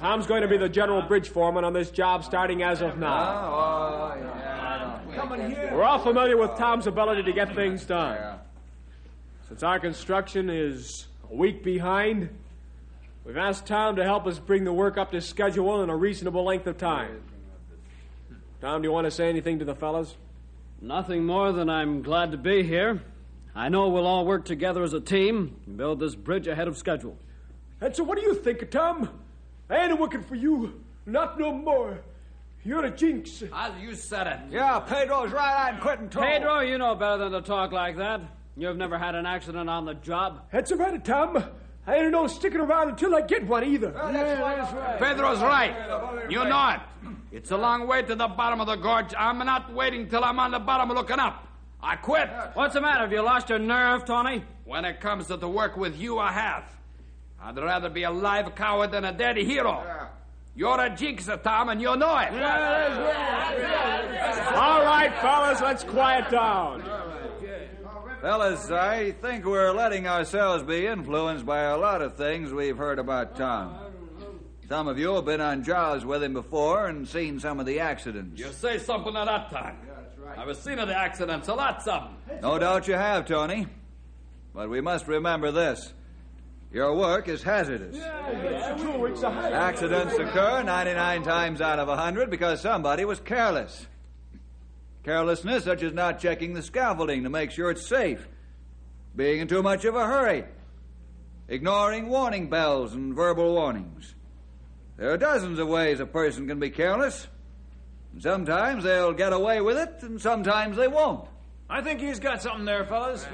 Tom's 0.00 0.26
going 0.26 0.42
to 0.42 0.48
be 0.48 0.56
the 0.56 0.68
general 0.68 1.00
bridge 1.00 1.28
foreman 1.28 1.64
on 1.64 1.72
this 1.72 1.90
job 1.90 2.24
starting 2.24 2.62
as 2.62 2.82
of 2.82 2.98
now. 2.98 4.16
We're 5.72 5.84
all 5.84 6.00
familiar 6.00 6.36
with 6.36 6.58
Tom's 6.58 6.86
ability 6.86 7.22
to 7.22 7.32
get 7.32 7.54
things 7.54 7.84
done. 7.84 8.38
Since 9.48 9.62
our 9.62 9.78
construction 9.78 10.50
is 10.50 11.06
a 11.32 11.34
week 11.34 11.64
behind, 11.64 12.28
we've 13.24 13.38
asked 13.38 13.66
Tom 13.66 13.96
to 13.96 14.04
help 14.04 14.26
us 14.26 14.38
bring 14.38 14.64
the 14.64 14.72
work 14.72 14.98
up 14.98 15.12
to 15.12 15.20
schedule 15.20 15.82
in 15.82 15.88
a 15.88 15.96
reasonable 15.96 16.44
length 16.44 16.66
of 16.66 16.76
time. 16.76 17.22
Tom, 18.60 18.82
do 18.82 18.88
you 18.88 18.92
want 18.92 19.06
to 19.06 19.10
say 19.10 19.28
anything 19.28 19.58
to 19.58 19.64
the 19.64 19.74
fellows? 19.74 20.14
Nothing 20.80 21.24
more 21.24 21.52
than 21.52 21.70
I'm 21.70 22.02
glad 22.02 22.32
to 22.32 22.36
be 22.36 22.62
here. 22.62 23.02
I 23.54 23.70
know 23.70 23.88
we'll 23.88 24.06
all 24.06 24.26
work 24.26 24.44
together 24.44 24.82
as 24.82 24.92
a 24.92 25.00
team 25.00 25.56
and 25.66 25.76
build 25.76 26.00
this 26.00 26.14
bridge 26.14 26.46
ahead 26.46 26.68
of 26.68 26.76
schedule. 26.76 27.16
And 27.80 27.94
so, 27.96 28.04
what 28.04 28.18
do 28.18 28.24
you 28.24 28.34
think, 28.34 28.70
Tom? 28.70 29.08
I 29.68 29.86
ain't 29.86 29.98
working 29.98 30.22
for 30.22 30.34
you. 30.34 30.80
Not 31.06 31.38
no 31.38 31.52
more. 31.52 32.00
You're 32.64 32.84
a 32.84 32.90
jinx. 32.90 33.42
As 33.52 33.72
you 33.80 33.94
said 33.94 34.26
it. 34.26 34.38
Yeah, 34.50 34.78
Pedro's 34.80 35.32
right. 35.32 35.68
I'm 35.68 35.80
quitting 35.80 36.08
too. 36.08 36.20
Pedro, 36.20 36.60
you 36.60 36.78
know 36.78 36.94
better 36.94 37.18
than 37.28 37.32
to 37.32 37.42
talk 37.42 37.72
like 37.72 37.96
that. 37.96 38.20
You've 38.56 38.76
never 38.76 38.98
had 38.98 39.14
an 39.14 39.26
accident 39.26 39.70
on 39.70 39.84
the 39.86 39.94
job. 39.94 40.42
That's 40.52 40.70
about 40.70 40.94
it, 40.94 41.04
Tom. 41.04 41.42
I 41.86 41.96
ain't 41.96 42.12
no 42.12 42.26
sticking 42.26 42.60
around 42.60 42.90
until 42.90 43.14
I 43.14 43.22
get 43.22 43.46
one 43.46 43.64
either. 43.64 43.92
Yeah, 43.94 44.12
that's 44.12 44.72
right. 44.72 44.98
Pedro's 44.98 45.40
right. 45.40 45.74
You 46.30 46.44
know 46.44 46.68
it. 46.70 46.80
It's 47.32 47.50
a 47.50 47.56
long 47.56 47.88
way 47.88 48.02
to 48.02 48.14
the 48.14 48.28
bottom 48.28 48.60
of 48.60 48.66
the 48.66 48.76
gorge. 48.76 49.14
I'm 49.18 49.38
not 49.38 49.72
waiting 49.72 50.08
till 50.08 50.22
I'm 50.22 50.38
on 50.38 50.52
the 50.52 50.58
bottom 50.60 50.90
looking 50.90 51.18
up. 51.18 51.48
I 51.82 51.96
quit. 51.96 52.30
What's 52.54 52.74
the 52.74 52.80
matter? 52.80 53.00
Have 53.00 53.12
you 53.12 53.22
lost 53.22 53.48
your 53.48 53.58
nerve, 53.58 54.04
Tony? 54.04 54.44
When 54.64 54.84
it 54.84 55.00
comes 55.00 55.26
to 55.28 55.36
the 55.36 55.48
work 55.48 55.76
with 55.76 55.98
you, 55.98 56.18
I 56.18 56.30
have. 56.30 56.64
I'd 57.42 57.56
rather 57.56 57.88
be 57.88 58.04
a 58.04 58.10
live 58.10 58.54
coward 58.54 58.92
than 58.92 59.04
a 59.04 59.12
dead 59.12 59.36
hero. 59.36 59.82
You're 60.54 60.78
a 60.78 60.90
jinxer, 60.90 61.42
Tom, 61.42 61.70
and 61.70 61.80
you 61.80 61.96
know 61.96 62.18
it. 62.18 62.32
All 64.54 64.84
right, 64.84 65.12
fellas, 65.20 65.60
let's 65.60 65.82
quiet 65.82 66.30
down. 66.30 66.82
Fellas, 68.22 68.70
I 68.70 69.10
think 69.10 69.44
we're 69.44 69.72
letting 69.72 70.06
ourselves 70.06 70.62
be 70.62 70.86
influenced 70.86 71.44
by 71.44 71.62
a 71.62 71.76
lot 71.76 72.02
of 72.02 72.14
things 72.14 72.52
we've 72.52 72.76
heard 72.76 73.00
about 73.00 73.34
Tom. 73.34 73.76
Some 74.68 74.86
of 74.86 74.96
you 74.96 75.16
have 75.16 75.24
been 75.24 75.40
on 75.40 75.64
jobs 75.64 76.04
with 76.04 76.22
him 76.22 76.32
before 76.32 76.86
and 76.86 77.08
seen 77.08 77.40
some 77.40 77.58
of 77.58 77.66
the 77.66 77.80
accidents. 77.80 78.38
You 78.38 78.52
say 78.52 78.78
something 78.78 79.16
at 79.16 79.24
that 79.24 79.50
time. 79.50 79.76
I've 80.36 80.56
seen 80.56 80.78
of 80.78 80.86
the 80.86 80.96
accidents, 80.96 81.48
a 81.48 81.54
lot 81.54 81.82
something. 81.82 82.14
No 82.40 82.60
doubt 82.60 82.86
you 82.86 82.94
have, 82.94 83.26
Tony. 83.26 83.66
But 84.54 84.70
we 84.70 84.80
must 84.80 85.08
remember 85.08 85.50
this. 85.50 85.92
Your 86.72 86.94
work 86.94 87.26
is 87.26 87.42
hazardous. 87.42 87.98
Accidents 87.98 90.14
occur 90.14 90.62
99 90.62 91.24
times 91.24 91.60
out 91.60 91.80
of 91.80 91.88
100 91.88 92.30
because 92.30 92.60
somebody 92.60 93.04
was 93.04 93.18
careless. 93.18 93.88
Carelessness, 95.04 95.64
such 95.64 95.82
as 95.82 95.92
not 95.92 96.20
checking 96.20 96.54
the 96.54 96.62
scaffolding 96.62 97.24
to 97.24 97.30
make 97.30 97.50
sure 97.50 97.70
it's 97.70 97.86
safe, 97.86 98.28
being 99.16 99.40
in 99.40 99.48
too 99.48 99.62
much 99.62 99.84
of 99.84 99.96
a 99.96 100.06
hurry, 100.06 100.44
ignoring 101.48 102.08
warning 102.08 102.48
bells 102.48 102.94
and 102.94 103.14
verbal 103.14 103.52
warnings. 103.54 104.14
There 104.96 105.10
are 105.10 105.16
dozens 105.18 105.58
of 105.58 105.68
ways 105.68 106.00
a 106.00 106.06
person 106.06 106.46
can 106.46 106.60
be 106.60 106.70
careless. 106.70 107.26
And 108.12 108.22
sometimes 108.22 108.84
they'll 108.84 109.12
get 109.12 109.32
away 109.32 109.60
with 109.60 109.78
it, 109.78 110.02
and 110.02 110.20
sometimes 110.20 110.76
they 110.76 110.86
won't. 110.86 111.28
I 111.68 111.80
think 111.80 112.00
he's 112.00 112.20
got 112.20 112.42
something 112.42 112.66
there, 112.66 112.84
fellas. 112.84 113.26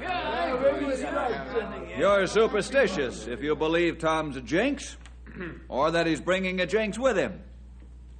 You're 1.97 2.25
superstitious 2.27 3.27
if 3.27 3.43
you 3.43 3.55
believe 3.55 3.99
Tom's 3.99 4.37
a 4.37 4.41
jinx, 4.41 4.95
or 5.67 5.91
that 5.91 6.07
he's 6.07 6.21
bringing 6.21 6.61
a 6.61 6.65
jinx 6.65 6.97
with 6.97 7.17
him. 7.17 7.41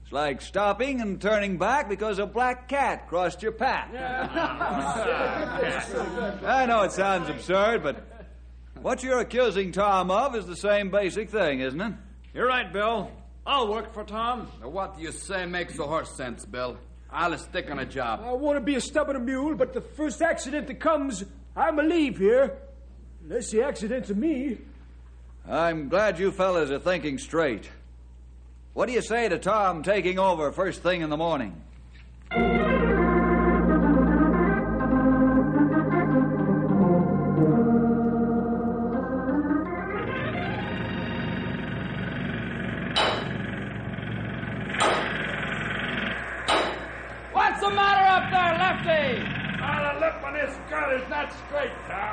It's 0.10 0.14
like 0.16 0.42
stopping 0.42 1.02
and 1.02 1.22
turning 1.22 1.60
back 1.60 1.88
because 1.88 2.18
a 2.18 2.26
black 2.26 2.68
cat 2.68 3.08
crossed 3.08 3.44
your 3.44 3.52
path. 3.52 3.94
I 6.44 6.66
know 6.68 6.82
it 6.82 6.92
sounds 6.94 7.30
absurd, 7.30 7.84
but 7.84 8.04
what 8.82 9.04
you're 9.04 9.20
accusing 9.20 9.72
Tom 9.72 10.10
of 10.10 10.36
is 10.36 10.48
the 10.48 10.56
same 10.56 10.90
basic 10.90 11.30
thing, 11.30 11.60
isn't 11.60 11.80
it? 11.80 11.94
You're 12.34 12.48
right, 12.48 12.74
Bill. 12.74 13.12
I'll 13.46 13.68
work 13.68 13.94
for 13.94 14.04
Tom. 14.04 14.48
What 14.64 14.98
do 14.98 15.04
you 15.04 15.12
say 15.12 15.46
makes 15.46 15.78
a 15.78 15.84
horse 15.84 16.10
sense, 16.10 16.44
Bill. 16.44 16.80
I'll 17.12 17.38
stick 17.38 17.70
on 17.70 17.78
a 17.78 17.86
job. 17.86 18.22
I 18.24 18.32
want 18.32 18.58
to 18.58 18.62
be 18.62 18.74
a 18.74 18.82
stubborn 18.82 19.24
mule, 19.24 19.54
but 19.54 19.74
the 19.74 19.82
first 19.82 20.24
accident 20.24 20.66
that 20.70 20.80
comes, 20.80 21.24
I'm 21.56 21.78
a 21.78 21.84
leave 21.84 22.18
here. 22.18 22.58
Unless 23.26 23.52
the 23.52 23.62
accident's 23.62 24.10
of 24.10 24.18
me. 24.18 24.58
I'm 25.48 25.88
glad 25.88 26.18
you 26.18 26.32
fellas 26.32 26.72
are 26.72 26.80
thinking 26.80 27.20
straight. 27.20 27.70
What 28.74 28.88
do 28.88 28.94
you 28.94 29.02
say 29.02 29.28
to 29.28 29.40
Tom 29.40 29.84
taking 29.84 30.20
over 30.20 30.52
first 30.52 30.84
thing 30.84 31.02
in 31.02 31.10
the 31.10 31.18
morning? 31.18 31.62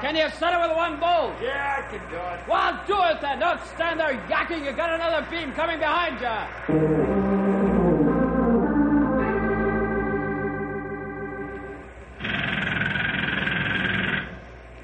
Can 0.00 0.15
you 0.15 0.29
set 0.38 0.53
it 0.53 0.61
with 0.61 0.76
one 0.76 1.00
bolt? 1.00 1.33
Yeah, 1.43 1.79
I 1.79 1.91
can 1.91 2.00
do 2.11 2.17
it. 2.17 2.47
Well, 2.47 2.81
do 2.87 3.03
it 3.05 3.21
then. 3.23 3.38
Don't 3.38 3.61
stand 3.75 3.99
there 3.99 4.12
yakking. 4.29 4.65
You 4.65 4.73
got 4.73 4.93
another 4.93 5.26
beam 5.31 5.53
coming 5.53 5.79
behind 5.79 6.21
you. 6.21 6.26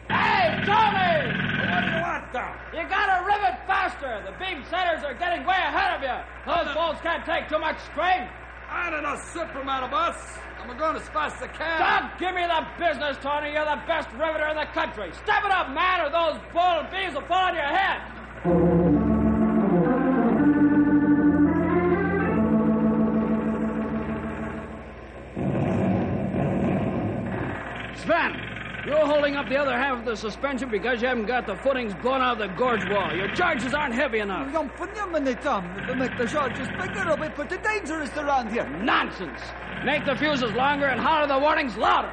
Hey, 0.08 0.64
Tony! 0.64 1.12
What 1.68 1.84
do 1.84 1.90
you 1.92 2.00
want, 2.00 2.32
Tom? 2.32 2.56
You 2.72 2.88
gotta 2.88 3.24
rivet 3.26 3.66
faster. 3.66 4.22
The 4.24 4.32
beam 4.42 4.64
setters 4.70 5.04
are 5.04 5.14
getting 5.14 5.44
way 5.44 5.56
ahead 5.56 5.96
of 5.96 6.02
you. 6.02 6.16
Those 6.46 6.74
bolts 6.74 7.00
can't 7.02 7.24
take 7.26 7.50
too 7.50 7.58
much 7.58 7.76
strain. 7.92 8.28
I 8.70 8.88
don't 8.88 9.02
know 9.02 9.20
Superman 9.34 9.84
of 9.84 9.92
us. 9.92 10.16
I'm 10.68 10.78
going 10.78 10.96
as 10.96 11.08
fast 11.08 11.36
as 11.36 11.42
I 11.42 11.48
can. 11.48 11.78
Don't 11.80 12.18
give 12.18 12.34
me 12.34 12.46
the 12.46 12.66
business, 12.78 13.16
Tony. 13.20 13.52
You're 13.52 13.64
the 13.64 13.82
best 13.86 14.08
riveter 14.14 14.46
in 14.48 14.56
the 14.56 14.66
country. 14.72 15.10
Step 15.24 15.44
it 15.44 15.50
up, 15.50 15.70
man, 15.70 16.06
or 16.06 16.10
those 16.10 16.38
bull 16.52 16.86
beams 16.90 17.14
will 17.14 17.26
fall 17.26 17.50
on 17.50 17.54
your 17.54 17.64
head. 17.64 18.00
Holding 29.32 29.46
up 29.46 29.48
the 29.48 29.60
other 29.60 29.76
half 29.76 29.98
of 29.98 30.04
the 30.04 30.16
suspension 30.16 30.68
because 30.68 31.00
you 31.00 31.08
haven't 31.08 31.26
got 31.26 31.46
the 31.46 31.56
footings 31.56 31.94
blown 32.02 32.20
out 32.20 32.40
of 32.40 32.50
the 32.50 32.54
gorge 32.56 32.84
wall. 32.88 33.14
Your 33.14 33.28
charges 33.34 33.72
aren't 33.72 33.94
heavy 33.94 34.18
enough. 34.18 34.52
Young 34.52 34.68
phenomenon, 34.70 35.36
Tom. 35.36 35.64
If 35.78 35.96
make 35.96 36.16
the 36.18 36.26
charges 36.26 36.68
bigger, 36.68 37.10
a 37.10 37.16
bit 37.16 37.34
pretty 37.34 37.56
dangerous 37.58 38.10
around 38.16 38.50
here. 38.50 38.68
Nonsense. 38.68 39.40
Make 39.84 40.04
the 40.04 40.16
fuses 40.16 40.52
longer 40.52 40.86
and 40.86 41.00
holler 41.00 41.26
the 41.26 41.38
warnings 41.38 41.76
louder. 41.76 42.12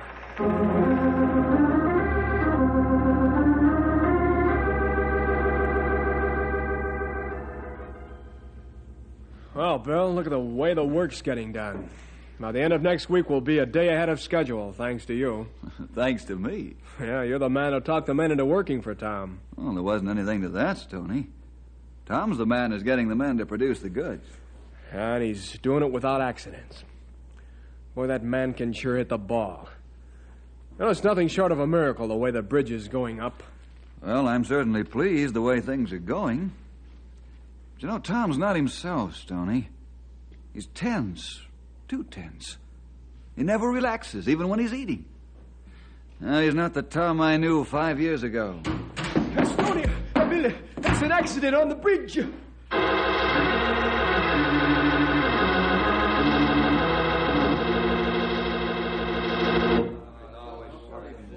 Well, 9.55 9.77
Bill, 9.79 10.13
look 10.13 10.25
at 10.25 10.29
the 10.29 10.39
way 10.39 10.73
the 10.73 10.85
work's 10.85 11.21
getting 11.21 11.51
done. 11.51 11.89
By 12.39 12.53
the 12.53 12.61
end 12.61 12.71
of 12.71 12.81
next 12.81 13.09
week, 13.09 13.29
we'll 13.29 13.41
be 13.41 13.57
a 13.57 13.65
day 13.65 13.89
ahead 13.89 14.07
of 14.07 14.21
schedule, 14.21 14.71
thanks 14.71 15.05
to 15.07 15.13
you. 15.13 15.47
Thanks 15.93 16.23
to 16.25 16.37
me. 16.37 16.75
Yeah, 16.97 17.23
you're 17.23 17.39
the 17.39 17.49
man 17.49 17.73
who 17.73 17.81
talked 17.81 18.07
the 18.07 18.13
men 18.13 18.31
into 18.31 18.45
working 18.45 18.81
for 18.81 18.95
Tom. 18.95 19.41
Well, 19.57 19.73
there 19.73 19.83
wasn't 19.83 20.09
anything 20.09 20.41
to 20.43 20.49
that, 20.49 20.77
Stoney. 20.77 21.27
Tom's 22.05 22.37
the 22.37 22.45
man 22.45 22.71
who's 22.71 22.83
getting 22.83 23.09
the 23.09 23.15
men 23.15 23.37
to 23.39 23.45
produce 23.45 23.81
the 23.81 23.89
goods. 23.89 24.25
And 24.91 25.21
he's 25.21 25.57
doing 25.59 25.83
it 25.83 25.91
without 25.91 26.21
accidents. 26.21 26.83
Boy, 27.93 28.07
that 28.07 28.23
man 28.23 28.53
can 28.53 28.71
sure 28.71 28.95
hit 28.97 29.09
the 29.09 29.17
ball. 29.17 29.67
You 30.77 30.85
know, 30.85 30.91
it's 30.91 31.03
nothing 31.03 31.27
short 31.27 31.51
of 31.51 31.59
a 31.59 31.67
miracle 31.67 32.07
the 32.07 32.15
way 32.15 32.31
the 32.31 32.41
bridge 32.41 32.71
is 32.71 32.87
going 32.87 33.19
up. 33.19 33.43
Well, 34.01 34.29
I'm 34.29 34.45
certainly 34.45 34.85
pleased 34.85 35.33
the 35.33 35.41
way 35.41 35.59
things 35.59 35.91
are 35.91 35.99
going. 35.99 36.53
But 37.73 37.83
you 37.83 37.89
know, 37.89 37.99
Tom's 37.99 38.37
not 38.37 38.55
himself, 38.55 39.17
Stoney. 39.17 39.67
He's 40.53 40.67
tense, 40.67 41.41
too 41.89 42.03
tense. 42.03 42.57
He 43.35 43.43
never 43.43 43.67
relaxes, 43.67 44.29
even 44.29 44.47
when 44.47 44.59
he's 44.59 44.73
eating. 44.73 45.05
Now, 46.19 46.39
he's 46.39 46.53
not 46.53 46.73
the 46.75 46.83
Tom 46.83 47.19
I 47.19 47.37
knew 47.37 47.63
five 47.63 47.99
years 47.99 48.21
ago. 48.21 48.61
Tony, 48.63 49.85
uh, 50.15 50.25
Bill, 50.25 50.51
that's 50.77 51.01
an 51.01 51.11
accident 51.11 51.55
on 51.55 51.67
the 51.67 51.75
bridge. 51.75 52.19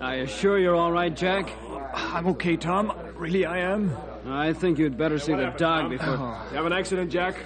Are 0.01 0.17
you 0.17 0.27
sure 0.27 0.59
you're 0.59 0.75
all 0.75 0.93
right, 0.93 1.17
Jack? 1.17 1.51
I'm 1.95 2.27
okay, 2.29 2.57
Tom. 2.57 2.93
Really, 3.15 3.47
I 3.47 3.61
am. 3.61 3.97
I 4.27 4.53
think 4.53 4.79
you'd 4.79 4.99
better 4.99 5.19
see 5.19 5.33
the 5.33 5.55
dog 5.57 5.89
before. 5.89 6.13
You 6.51 6.57
have 6.57 6.67
an 6.67 6.73
accident, 6.73 7.11
Jack? 7.11 7.37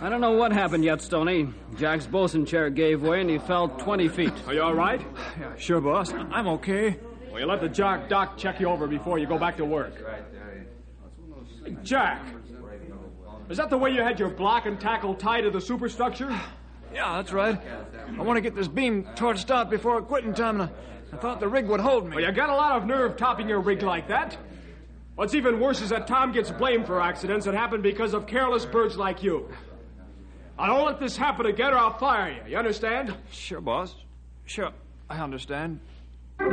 I 0.00 0.08
don't 0.08 0.20
know 0.20 0.32
what 0.32 0.52
happened 0.52 0.84
yet, 0.84 1.00
Stoney. 1.02 1.48
Jack's 1.76 2.06
bosun 2.06 2.46
chair 2.46 2.70
gave 2.70 3.02
way 3.02 3.20
and 3.20 3.30
he 3.30 3.38
fell 3.38 3.68
20 3.68 4.08
feet. 4.08 4.32
Are 4.46 4.54
you 4.54 4.62
all 4.62 4.74
right? 4.74 5.04
Yeah, 5.38 5.56
sure, 5.56 5.80
boss. 5.80 6.12
I'm 6.12 6.46
okay. 6.48 6.98
Well, 7.30 7.40
you 7.40 7.46
let 7.46 7.60
the 7.60 7.68
jock 7.68 8.08
doc 8.08 8.38
check 8.38 8.60
you 8.60 8.68
over 8.68 8.86
before 8.86 9.18
you 9.18 9.26
go 9.26 9.38
back 9.38 9.56
to 9.58 9.64
work. 9.64 9.94
Hey, 11.64 11.76
Jack, 11.82 12.24
is 13.48 13.56
that 13.56 13.70
the 13.70 13.78
way 13.78 13.90
you 13.90 14.02
had 14.02 14.18
your 14.18 14.30
block 14.30 14.66
and 14.66 14.80
tackle 14.80 15.14
tied 15.14 15.42
to 15.42 15.50
the 15.50 15.60
superstructure? 15.60 16.30
Yeah, 16.94 17.16
that's 17.16 17.32
right. 17.32 17.60
I 18.18 18.22
want 18.22 18.36
to 18.36 18.40
get 18.40 18.54
this 18.54 18.68
beam 18.68 19.04
torched 19.16 19.50
out 19.50 19.68
before 19.68 20.00
quitting 20.00 20.32
time, 20.32 20.60
and 20.60 20.70
I, 20.70 21.16
I 21.16 21.18
thought 21.18 21.40
the 21.40 21.48
rig 21.48 21.66
would 21.66 21.80
hold 21.80 22.08
me. 22.08 22.16
Well, 22.16 22.24
you 22.24 22.32
got 22.32 22.48
a 22.48 22.54
lot 22.54 22.76
of 22.76 22.86
nerve 22.86 23.16
topping 23.16 23.48
your 23.48 23.60
rig 23.60 23.82
like 23.82 24.08
that. 24.08 24.38
What's 25.16 25.34
even 25.34 25.58
worse 25.60 25.80
is 25.80 25.88
that 25.88 26.06
Tom 26.06 26.30
gets 26.30 26.50
blamed 26.50 26.86
for 26.86 27.00
accidents 27.00 27.46
that 27.46 27.54
happen 27.54 27.80
because 27.80 28.12
of 28.12 28.26
careless 28.26 28.66
birds 28.66 28.98
like 28.98 29.22
you. 29.22 29.48
I 30.58 30.66
don't 30.66 30.84
let 30.84 31.00
this 31.00 31.16
happen 31.16 31.46
again 31.46 31.72
or 31.72 31.78
I'll 31.78 31.96
fire 31.96 32.32
you. 32.32 32.42
You 32.50 32.58
understand? 32.58 33.16
Sure, 33.30 33.62
boss. 33.62 33.94
Sure, 34.44 34.72
I 35.08 35.18
understand. 35.18 35.80
Now, 36.38 36.48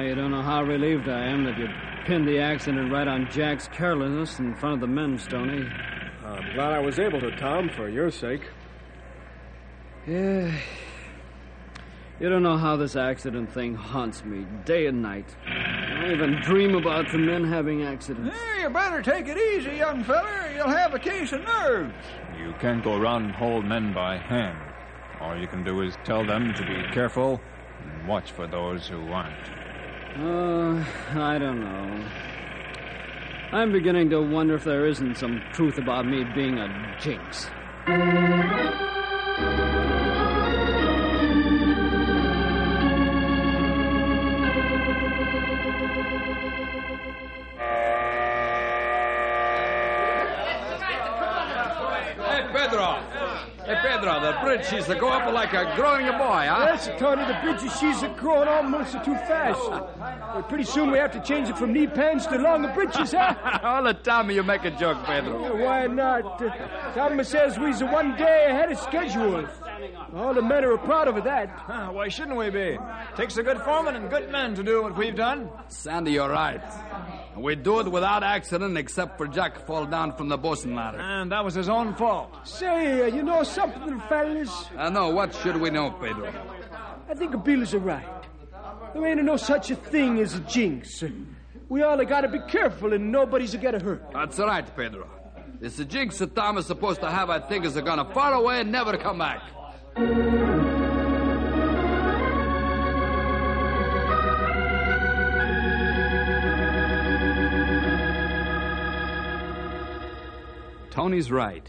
you 0.00 0.16
don't 0.16 0.32
know 0.32 0.42
how 0.42 0.64
relieved 0.64 1.08
I 1.08 1.28
am 1.28 1.44
that 1.44 1.56
you 1.56 1.68
pinned 2.04 2.26
the 2.26 2.40
accident 2.40 2.92
right 2.92 3.06
on 3.06 3.30
Jack's 3.30 3.68
carelessness 3.68 4.40
in 4.40 4.56
front 4.56 4.74
of 4.74 4.80
the 4.80 4.88
men, 4.88 5.18
Stoney. 5.18 5.68
I'm 6.26 6.54
glad 6.54 6.72
I 6.72 6.80
was 6.80 6.98
able 6.98 7.20
to, 7.20 7.30
Tom, 7.36 7.70
for 7.70 7.88
your 7.88 8.10
sake. 8.10 8.42
Yeah. 10.06 10.52
You 12.18 12.28
don't 12.28 12.42
know 12.42 12.56
how 12.56 12.76
this 12.76 12.96
accident 12.96 13.52
thing 13.52 13.74
haunts 13.74 14.24
me 14.24 14.46
day 14.64 14.86
and 14.86 15.02
night. 15.02 15.36
I 15.46 16.00
don't 16.00 16.10
even 16.12 16.40
dream 16.42 16.74
about 16.74 17.12
the 17.12 17.18
men 17.18 17.44
having 17.44 17.84
accidents. 17.84 18.36
Hey, 18.36 18.62
you 18.62 18.70
better 18.70 19.02
take 19.02 19.28
it 19.28 19.36
easy, 19.36 19.76
young 19.76 20.02
feller. 20.02 20.50
You'll 20.54 20.68
have 20.68 20.94
a 20.94 20.98
case 20.98 21.32
of 21.32 21.42
nerves. 21.42 21.94
You 22.38 22.54
can't 22.58 22.82
go 22.82 22.96
around 22.96 23.26
and 23.26 23.34
hold 23.34 23.64
men 23.64 23.92
by 23.92 24.16
hand. 24.16 24.58
All 25.20 25.38
you 25.38 25.46
can 25.46 25.62
do 25.62 25.82
is 25.82 25.94
tell 26.04 26.24
them 26.24 26.54
to 26.54 26.62
be 26.62 26.82
careful 26.92 27.40
and 27.84 28.08
watch 28.08 28.32
for 28.32 28.46
those 28.46 28.88
who 28.88 29.12
aren't. 29.12 29.34
Uh, 30.16 30.84
I 31.20 31.38
don't 31.38 31.60
know. 31.60 32.04
I'm 33.52 33.72
beginning 33.72 34.10
to 34.10 34.20
wonder 34.20 34.54
if 34.56 34.64
there 34.64 34.86
isn't 34.86 35.16
some 35.16 35.40
truth 35.52 35.78
about 35.78 36.04
me 36.04 36.24
being 36.34 36.58
a 36.58 36.96
jinx. 37.00 37.46
She's 54.70 54.86
to 54.86 54.94
go 54.94 55.08
up 55.08 55.32
like 55.32 55.52
a 55.52 55.72
growing 55.76 56.06
a 56.08 56.12
boy, 56.12 56.46
huh? 56.48 56.66
Yes, 56.70 56.88
Tony, 56.98 57.24
the 57.24 57.38
bridges 57.42 57.78
she's 57.78 58.02
a 58.02 58.08
growing 58.08 58.48
almost 58.48 58.92
too 59.04 59.14
fast. 59.14 59.60
Uh, 59.70 60.42
pretty 60.42 60.64
soon 60.64 60.90
we 60.90 60.98
have 60.98 61.12
to 61.12 61.20
change 61.20 61.48
it 61.48 61.56
from 61.58 61.72
knee 61.72 61.86
pants 61.86 62.26
to 62.26 62.36
longer 62.38 62.68
britches, 62.74 63.12
huh? 63.12 63.34
All 63.62 63.82
the 63.82 63.94
time 63.94 64.30
you 64.30 64.42
make 64.42 64.64
a 64.64 64.70
joke, 64.72 65.02
Pedro. 65.04 65.44
Uh, 65.44 65.64
Why 65.64 65.86
not? 65.86 66.40
Uh, 66.42 66.92
Thomas 66.92 67.28
says 67.28 67.58
we's 67.58 67.82
one 67.82 68.16
day 68.16 68.46
ahead 68.48 68.72
of 68.72 68.78
schedule. 68.78 69.46
All 70.14 70.34
the 70.34 70.42
men 70.42 70.64
are 70.64 70.76
proud 70.78 71.08
of 71.08 71.22
that. 71.24 71.50
Huh, 71.66 71.90
why 71.90 72.08
shouldn't 72.08 72.36
we 72.36 72.48
be? 72.50 72.78
Takes 73.16 73.36
a 73.36 73.42
good 73.42 73.60
foreman 73.62 73.96
and 73.96 74.08
good 74.08 74.30
men 74.30 74.54
to 74.54 74.62
do 74.62 74.82
what 74.82 74.96
we've 74.96 75.16
done. 75.16 75.50
Sandy, 75.68 76.12
you're 76.12 76.28
right. 76.30 76.62
We 77.36 77.56
do 77.56 77.80
it 77.80 77.90
without 77.90 78.22
accident, 78.22 78.78
except 78.78 79.18
for 79.18 79.26
Jack 79.26 79.66
fall 79.66 79.84
down 79.84 80.16
from 80.16 80.28
the 80.28 80.38
bosun 80.38 80.74
ladder. 80.74 80.98
And 81.00 81.32
that 81.32 81.44
was 81.44 81.54
his 81.54 81.68
own 81.68 81.94
fault. 81.94 82.46
Say, 82.46 83.02
uh, 83.02 83.06
you 83.06 83.22
know 83.22 83.42
something, 83.42 84.00
fellas? 84.08 84.66
I 84.78 84.88
know. 84.90 85.10
What 85.10 85.34
should 85.34 85.56
we 85.56 85.70
know, 85.70 85.90
Pedro? 85.90 86.32
I 87.08 87.14
think 87.14 87.44
Bill 87.44 87.62
are 87.62 87.78
right. 87.78 88.06
There 88.94 89.06
ain't 89.06 89.22
no 89.24 89.36
such 89.36 89.70
a 89.70 89.76
thing 89.76 90.18
as 90.20 90.34
a 90.34 90.40
jinx. 90.40 91.02
We 91.68 91.82
all 91.82 92.02
got 92.04 92.20
to 92.22 92.28
be 92.28 92.38
careful 92.48 92.92
and 92.92 93.10
nobody's 93.10 93.54
a 93.54 93.58
get 93.58 93.80
hurt. 93.82 94.10
That's 94.12 94.38
right, 94.38 94.64
Pedro. 94.76 95.08
It's 95.60 95.76
the 95.76 95.84
jinx 95.84 96.18
that 96.18 96.34
Tom 96.34 96.58
is 96.58 96.66
supposed 96.66 97.00
to 97.00 97.10
have, 97.10 97.30
I 97.30 97.40
think, 97.40 97.64
is 97.64 97.74
gonna 97.74 98.04
far 98.12 98.34
away 98.34 98.60
and 98.60 98.70
never 98.70 98.96
come 98.98 99.18
back. 99.18 99.42
Tony's 99.96 100.12
right. 111.32 111.66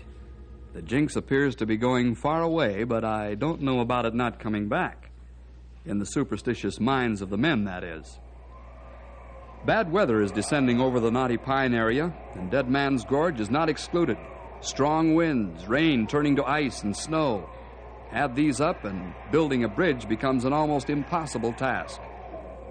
The 0.73 0.81
jinx 0.81 1.15
appears 1.15 1.55
to 1.55 1.65
be 1.65 1.77
going 1.77 2.15
far 2.15 2.41
away, 2.41 2.83
but 2.83 3.05
I 3.05 3.35
don't 3.35 3.61
know 3.61 3.79
about 3.79 4.05
it 4.05 4.13
not 4.13 4.41
coming 4.41 4.67
back. 4.67 5.09
In 5.85 5.99
the 5.99 6.05
superstitious 6.05 6.81
minds 6.81 7.21
of 7.21 7.29
the 7.29 7.37
men, 7.37 7.63
that 7.63 7.85
is. 7.85 8.19
Bad 9.65 9.89
weather 9.89 10.21
is 10.21 10.33
descending 10.33 10.81
over 10.81 10.99
the 10.99 11.11
Knotty 11.11 11.37
Pine 11.37 11.73
area, 11.73 12.13
and 12.35 12.51
Dead 12.51 12.69
Man's 12.69 13.05
Gorge 13.05 13.39
is 13.39 13.49
not 13.49 13.69
excluded. 13.69 14.17
Strong 14.59 15.15
winds, 15.15 15.65
rain 15.65 16.07
turning 16.07 16.35
to 16.35 16.43
ice 16.43 16.83
and 16.83 16.93
snow. 16.93 17.49
Add 18.11 18.35
these 18.35 18.61
up, 18.61 18.85
and 18.85 19.13
building 19.31 19.63
a 19.63 19.67
bridge 19.67 20.07
becomes 20.07 20.45
an 20.45 20.53
almost 20.53 20.89
impossible 20.89 21.53
task. 21.53 21.99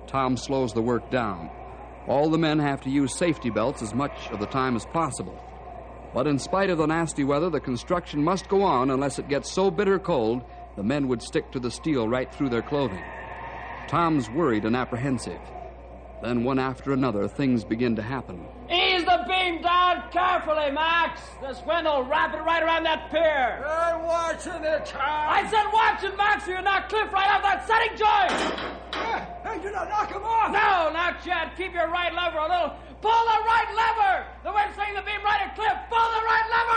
Tom 0.07 0.37
slows 0.37 0.73
the 0.73 0.83
work 0.83 1.11
down. 1.11 1.51
All 2.07 2.31
the 2.31 2.39
men 2.39 2.59
have 2.59 2.81
to 2.83 2.91
use 2.91 3.17
safety 3.17 3.51
belts 3.51 3.83
as 3.83 3.95
much 3.95 4.31
of 4.31 4.39
the 4.39 4.47
time 4.47 4.77
as 4.77 4.87
possible. 4.87 5.39
But 6.15 6.27
in 6.27 6.39
spite 6.39 6.71
of 6.71 6.79
the 6.79 6.87
nasty 6.87 7.25
weather, 7.25 7.51
the 7.51 7.61
construction 7.61 8.23
must 8.23 8.49
go 8.49 8.63
on 8.63 8.91
unless 8.91 9.19
it 9.19 9.29
gets 9.29 9.53
so 9.53 9.71
bitter 9.71 9.99
cold 9.99 10.45
the 10.77 10.83
men 10.83 11.09
would 11.09 11.23
stick 11.23 11.51
to 11.51 11.61
the 11.61 11.71
steel 11.71 12.09
right 12.09 12.33
through 12.33 12.51
their 12.51 12.63
clothing. 12.63 13.05
Tom's 13.89 14.31
worried 14.31 14.65
and 14.65 14.77
apprehensive. 14.77 15.41
Then, 16.23 16.45
one 16.45 16.59
after 16.59 16.93
another, 16.93 17.29
things 17.29 17.63
begin 17.63 17.95
to 17.97 18.03
happen. 18.03 18.47
Ease 18.71 19.05
the 19.05 19.25
beam 19.29 19.61
down 19.63 20.03
carefully, 20.11 20.71
Max. 20.73 21.21
This 21.43 21.63
wind 21.67 21.87
will 21.87 22.05
wrap 22.05 22.35
it 22.35 22.43
right 22.43 22.63
around 22.63 22.85
that 22.85 23.11
pier. 23.11 23.63
I'm 23.63 24.03
watching 24.03 24.65
it, 24.65 24.87
Tom. 24.87 25.01
I 25.05 25.47
said 25.51 25.71
watch 25.71 26.03
it, 26.03 26.17
Max, 26.17 26.49
or 26.49 26.57
you 26.57 26.63
knock 26.63 26.89
Cliff 26.89 27.13
right 27.13 27.31
off 27.31 27.43
that 27.43 27.67
setting 27.69 27.95
joint. 27.95 28.33
Hey, 29.45 29.61
do 29.63 29.71
not 29.71 29.89
knock 29.89 30.11
him 30.11 30.25
off. 30.25 30.51
No, 30.51 30.91
not 30.91 31.25
yet. 31.25 31.55
Keep 31.57 31.75
your 31.75 31.89
right 31.89 32.13
lever 32.13 32.39
a 32.39 32.49
little. 32.49 32.73
Pull 33.05 33.13
the 33.13 33.39
right 33.45 33.71
lever. 33.77 34.27
The 34.43 34.51
wind's 34.51 34.75
swinging 34.75 34.97
the 34.97 35.05
beam 35.05 35.23
right 35.23 35.47
at 35.47 35.55
Cliff. 35.55 35.79
Pull 35.93 36.09
the 36.17 36.23
right 36.27 36.47
lever, 36.49 36.76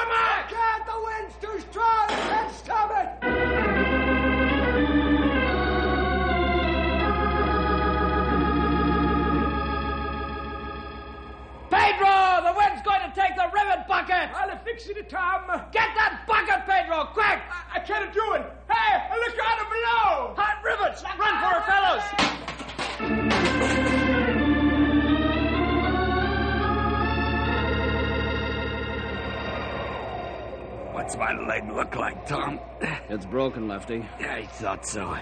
broken, 33.40 33.70
Lefty. 33.70 34.06
I 34.20 34.46
thought 34.46 34.86
so. 34.86 35.16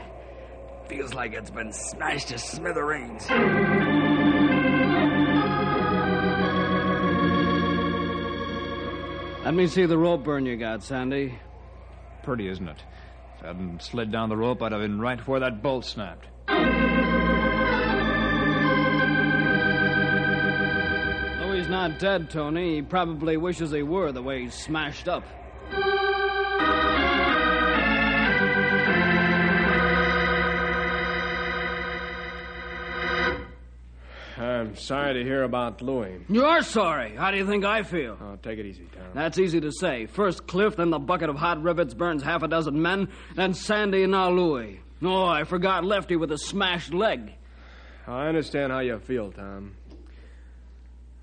Feels 0.90 1.14
like 1.14 1.34
it's 1.34 1.52
been 1.52 1.72
smashed 1.72 2.30
to 2.30 2.40
smithereens. 2.40 3.30
Let 9.46 9.54
me 9.54 9.68
see 9.68 9.86
the 9.86 10.00
rope 10.00 10.24
burn 10.24 10.48
you 10.48 10.58
got, 10.58 10.82
Sandy. 10.82 11.38
Pretty, 12.24 12.48
isn't 12.48 12.68
it? 12.68 12.84
If 13.38 13.44
I 13.44 13.48
hadn't 13.50 13.84
slid 13.84 14.12
down 14.12 14.30
the 14.30 14.38
rope, 14.38 14.64
I'd 14.64 14.72
have 14.72 14.82
been 14.82 15.00
right 15.00 15.20
where 15.28 15.40
that 15.40 15.62
bolt 15.62 15.86
snapped. 15.86 16.26
Though 16.48 16.56
he's 21.54 21.70
not 21.70 22.00
dead, 22.00 22.32
Tony, 22.32 22.78
he 22.78 22.82
probably 22.82 23.38
wishes 23.38 23.70
he 23.70 23.84
were 23.84 24.12
the 24.12 24.24
way 24.24 24.42
he's 24.42 24.56
smashed 24.56 25.08
up. 25.08 25.24
I'm 34.68 34.76
sorry 34.76 35.14
to 35.14 35.24
hear 35.24 35.44
about 35.44 35.82
Louis. 35.82 36.20
You're 36.28 36.62
sorry. 36.62 37.16
How 37.16 37.32
do 37.32 37.38
you 37.38 37.48
think 37.48 37.64
I 37.64 37.84
feel? 37.84 38.18
Oh, 38.22 38.38
take 38.44 38.60
it 38.60 38.66
easy, 38.66 38.86
Tom. 38.94 39.06
That's 39.14 39.40
easy 39.40 39.62
to 39.62 39.72
say. 39.72 40.08
First 40.08 40.46
Cliff, 40.46 40.76
then 40.76 40.90
the 40.90 41.00
bucket 41.00 41.30
of 41.30 41.38
hot 41.38 41.64
rivets 41.64 41.94
burns 41.94 42.22
half 42.22 42.44
a 42.44 42.50
dozen 42.50 42.82
men, 42.82 43.08
then 43.36 43.54
Sandy 43.54 44.04
and 44.04 44.12
now 44.12 44.30
Louis. 44.30 44.82
Oh, 45.02 45.26
I 45.26 45.46
forgot 45.46 45.86
Lefty 45.86 46.18
with 46.18 46.34
a 46.34 46.38
smashed 46.38 46.94
leg. 46.94 47.32
I 48.08 48.28
understand 48.28 48.74
how 48.74 48.80
you 48.80 49.00
feel, 49.00 49.32
Tom. 49.32 49.76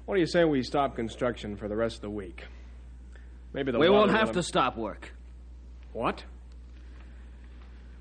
What 0.07 0.15
do 0.15 0.21
you 0.21 0.27
say 0.27 0.45
we 0.45 0.63
stop 0.63 0.97
construction 0.97 1.57
for 1.57 1.69
the 1.69 1.77
rest 1.77 1.97
of 1.97 2.03
the 2.03 2.11
week? 2.11 2.45
Maybe 3.53 3.73
the 3.73 3.79
we 3.79 3.91
won't 3.91 4.11
have 4.11 4.33
to 4.33 4.43
stop 4.43 4.79
work. 4.79 5.13
What? 5.93 6.25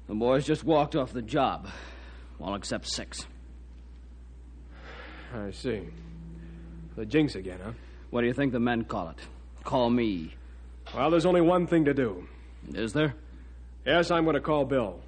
The 0.08 0.16
boys 0.16 0.46
just 0.46 0.64
walked 0.64 0.96
off 0.96 1.12
the 1.12 1.22
job. 1.22 1.68
All 2.40 2.56
except 2.56 2.88
six. 2.88 3.26
I 5.34 5.50
see. 5.50 5.82
The 6.96 7.06
jinx 7.08 7.34
again, 7.34 7.60
huh? 7.64 7.72
What 8.12 8.22
do 8.22 8.28
you 8.28 8.34
think 8.34 8.52
the 8.52 8.60
men 8.60 8.84
call 8.84 9.10
it? 9.10 9.18
Call 9.64 9.90
me. 9.90 10.36
Well, 10.94 11.10
there's 11.10 11.26
only 11.26 11.42
one 11.42 11.66
thing 11.66 11.86
to 11.86 11.94
do. 11.94 12.28
Is 12.74 12.94
there? 12.94 13.16
Yes, 13.84 14.12
I'm 14.12 14.26
going 14.26 14.36
to 14.36 14.42
call 14.42 14.66
Bill. 14.66 15.00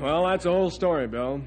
Well, 0.00 0.24
that's 0.24 0.44
the 0.44 0.50
whole 0.50 0.70
story, 0.70 1.06
Bill. 1.06 1.42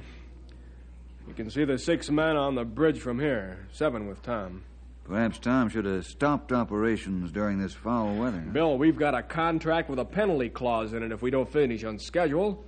You 1.35 1.43
can 1.43 1.51
see 1.51 1.65
the 1.65 1.77
six 1.77 2.09
men 2.09 2.37
on 2.37 2.55
the 2.55 2.63
bridge 2.63 3.01
from 3.01 3.19
here, 3.19 3.67
seven 3.73 4.07
with 4.07 4.23
Tom. 4.23 4.63
Perhaps 5.03 5.39
Tom 5.39 5.67
should 5.67 5.83
have 5.83 6.05
stopped 6.05 6.53
operations 6.53 7.29
during 7.29 7.59
this 7.59 7.73
foul 7.73 8.15
weather. 8.15 8.39
Bill, 8.39 8.77
we've 8.77 8.95
got 8.95 9.13
a 9.13 9.21
contract 9.21 9.89
with 9.89 9.99
a 9.99 10.05
penalty 10.05 10.47
clause 10.47 10.93
in 10.93 11.03
it 11.03 11.11
if 11.11 11.21
we 11.21 11.31
don't 11.31 11.51
finish 11.51 11.83
on 11.83 11.99
schedule. 11.99 12.63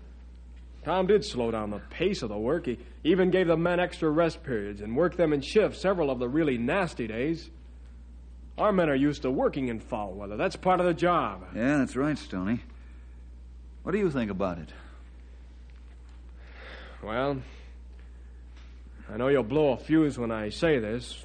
Tom 0.83 1.07
did 1.07 1.23
slow 1.23 1.49
down 1.49 1.69
the 1.69 1.79
pace 1.91 2.21
of 2.21 2.27
the 2.27 2.37
work. 2.37 2.65
He 2.65 2.77
even 3.05 3.31
gave 3.31 3.47
the 3.47 3.55
men 3.55 3.79
extra 3.79 4.09
rest 4.09 4.43
periods 4.43 4.81
and 4.81 4.97
worked 4.97 5.15
them 5.15 5.31
in 5.31 5.39
shifts 5.39 5.79
several 5.79 6.11
of 6.11 6.19
the 6.19 6.27
really 6.27 6.57
nasty 6.57 7.07
days. 7.07 7.49
Our 8.57 8.73
men 8.73 8.89
are 8.89 8.95
used 8.95 9.21
to 9.21 9.31
working 9.31 9.69
in 9.69 9.79
foul 9.79 10.11
weather. 10.11 10.35
That's 10.35 10.57
part 10.57 10.81
of 10.81 10.87
the 10.87 10.93
job. 10.93 11.45
Yeah, 11.55 11.77
that's 11.77 11.95
right, 11.95 12.17
Stoney. 12.17 12.59
What 13.83 13.93
do 13.93 13.97
you 13.97 14.11
think 14.11 14.29
about 14.29 14.57
it? 14.57 14.73
Well, 17.01 17.37
I 19.11 19.17
know 19.17 19.29
you'll 19.29 19.43
blow 19.43 19.71
a 19.71 19.77
fuse 19.77 20.17
when 20.17 20.31
I 20.31 20.49
say 20.49 20.79
this, 20.79 21.23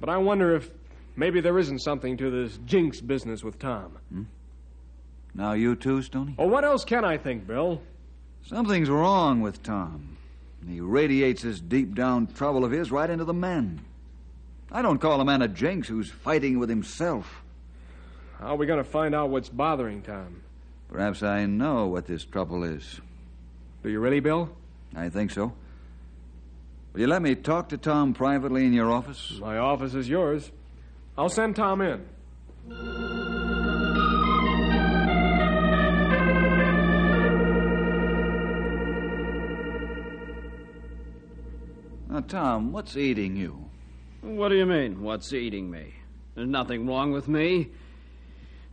but 0.00 0.08
I 0.08 0.18
wonder 0.18 0.54
if 0.54 0.70
maybe 1.16 1.40
there 1.40 1.58
isn't 1.58 1.80
something 1.80 2.16
to 2.18 2.30
this 2.30 2.58
jinx 2.64 3.00
business 3.00 3.42
with 3.42 3.58
Tom. 3.58 3.98
Hmm? 4.10 4.22
Now 5.34 5.52
you 5.52 5.74
too, 5.74 6.02
Stoney? 6.02 6.34
Well, 6.38 6.48
what 6.48 6.64
else 6.64 6.84
can 6.84 7.04
I 7.04 7.18
think, 7.18 7.46
Bill? 7.46 7.82
Something's 8.44 8.88
wrong 8.88 9.40
with 9.40 9.62
Tom. 9.62 10.16
He 10.66 10.80
radiates 10.80 11.42
this 11.42 11.60
deep 11.60 11.94
down 11.94 12.26
trouble 12.28 12.64
of 12.64 12.70
his 12.70 12.90
right 12.90 13.08
into 13.10 13.24
the 13.24 13.34
men. 13.34 13.80
I 14.70 14.82
don't 14.82 14.98
call 14.98 15.20
a 15.20 15.24
man 15.24 15.42
a 15.42 15.48
jinx 15.48 15.88
who's 15.88 16.10
fighting 16.10 16.58
with 16.58 16.68
himself. 16.68 17.42
How 18.38 18.48
are 18.48 18.56
we 18.56 18.66
going 18.66 18.82
to 18.82 18.88
find 18.88 19.14
out 19.14 19.30
what's 19.30 19.48
bothering 19.48 20.02
Tom? 20.02 20.42
Perhaps 20.88 21.22
I 21.22 21.46
know 21.46 21.86
what 21.86 22.06
this 22.06 22.24
trouble 22.24 22.64
is. 22.64 23.00
Do 23.82 23.90
you 23.90 24.00
really, 24.00 24.20
Bill? 24.20 24.50
I 24.94 25.08
think 25.08 25.30
so. 25.30 25.52
Will 26.96 27.02
you 27.02 27.08
let 27.08 27.20
me 27.20 27.34
talk 27.34 27.68
to 27.68 27.76
Tom 27.76 28.14
privately 28.14 28.64
in 28.64 28.72
your 28.72 28.90
office? 28.90 29.36
My 29.38 29.58
office 29.58 29.92
is 29.92 30.08
yours. 30.08 30.50
I'll 31.18 31.28
send 31.28 31.54
Tom 31.54 31.82
in. 31.82 32.06
Now, 42.08 42.20
Tom, 42.20 42.72
what's 42.72 42.96
eating 42.96 43.36
you? 43.36 43.68
What 44.22 44.48
do 44.48 44.56
you 44.56 44.64
mean, 44.64 45.02
what's 45.02 45.34
eating 45.34 45.70
me? 45.70 45.92
There's 46.34 46.48
nothing 46.48 46.86
wrong 46.86 47.12
with 47.12 47.28
me. 47.28 47.72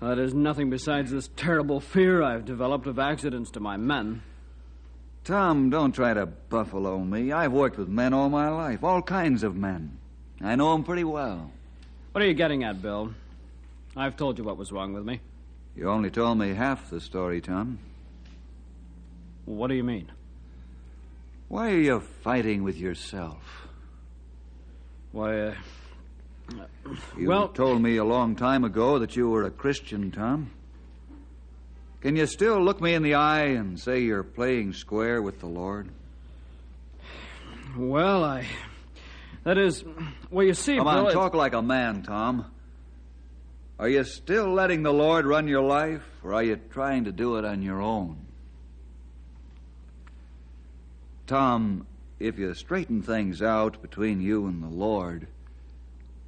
Uh, 0.02 0.16
there's 0.16 0.34
nothing 0.34 0.70
besides 0.70 1.12
this 1.12 1.30
terrible 1.36 1.82
fear 1.82 2.24
I've 2.24 2.46
developed 2.46 2.88
of 2.88 3.00
accidents 3.00 3.52
to 3.52 3.60
my 3.60 3.76
men. 3.76 4.22
Tom, 5.24 5.70
don't 5.70 5.94
try 5.94 6.14
to 6.14 6.26
buffalo 6.26 7.00
me. 7.00 7.32
I've 7.32 7.54
worked 7.54 7.78
with 7.78 7.88
men 7.88 8.14
all 8.14 8.30
my 8.30 8.50
life, 8.50 8.84
all 8.84 9.02
kinds 9.02 9.44
of 9.44 9.56
men. 9.56 9.98
I 10.42 10.56
know 10.56 10.74
them 10.74 10.84
pretty 10.84 11.06
well. 11.06 11.52
What 12.12 12.22
are 12.24 12.28
you 12.28 12.34
getting 12.34 12.64
at, 12.64 12.82
Bill? 12.82 13.14
I've 13.96 14.18
told 14.18 14.38
you 14.38 14.44
what 14.44 14.58
was 14.58 14.72
wrong 14.72 14.94
with 14.94 15.06
me. 15.06 15.22
You 15.76 15.90
only 15.90 16.12
told 16.12 16.38
me 16.38 16.54
half 16.54 16.90
the 16.90 17.00
story, 17.00 17.40
Tom. 17.40 17.80
What 19.46 19.68
do 19.68 19.76
you 19.76 19.84
mean? 19.84 20.12
Why 21.48 21.72
are 21.72 21.80
you 21.80 22.00
fighting 22.00 22.64
with 22.64 22.78
yourself? 22.78 23.68
Why, 25.12 25.40
uh. 25.40 25.56
You 27.18 27.30
well, 27.30 27.48
told 27.48 27.82
me 27.82 27.98
a 27.98 28.04
long 28.04 28.36
time 28.36 28.64
ago 28.64 29.00
that 29.00 29.16
you 29.16 29.30
were 29.30 29.44
a 29.44 29.52
Christian, 29.52 30.12
Tom. 30.12 30.52
Can 32.04 32.18
you 32.18 32.26
still 32.26 32.62
look 32.62 32.82
me 32.82 32.94
in 32.96 33.02
the 33.02 33.14
eye 33.14 33.46
and 33.46 33.80
say 33.80 34.02
you're 34.02 34.24
playing 34.24 34.74
square 34.74 35.22
with 35.22 35.40
the 35.40 35.46
Lord? 35.48 35.88
Well, 37.78 38.26
I. 38.26 38.46
That 39.46 39.58
is. 39.58 39.86
Well, 40.30 40.46
you 40.46 40.54
see, 40.54 40.76
Come 40.76 40.86
Bill, 40.86 41.06
on, 41.06 41.08
it- 41.08 41.14
talk 41.14 41.34
like 41.34 41.54
a 41.54 41.62
man, 41.62 42.04
Tom. 42.04 42.46
Are 43.80 43.88
you 43.88 44.04
still 44.04 44.54
letting 44.54 44.84
the 44.84 44.92
Lord 44.92 45.26
run 45.26 45.48
your 45.48 45.62
life, 45.64 46.04
or 46.24 46.34
are 46.34 46.44
you 46.44 46.60
trying 46.72 47.06
to 47.06 47.14
do 47.14 47.38
it 47.38 47.46
on 47.46 47.62
your 47.62 47.82
own? 47.82 48.18
Tom, 51.26 51.88
if 52.20 52.38
you 52.38 52.54
straighten 52.54 53.02
things 53.02 53.42
out 53.42 53.82
between 53.82 54.20
you 54.22 54.46
and 54.46 54.62
the 54.62 54.68
Lord, 54.68 55.28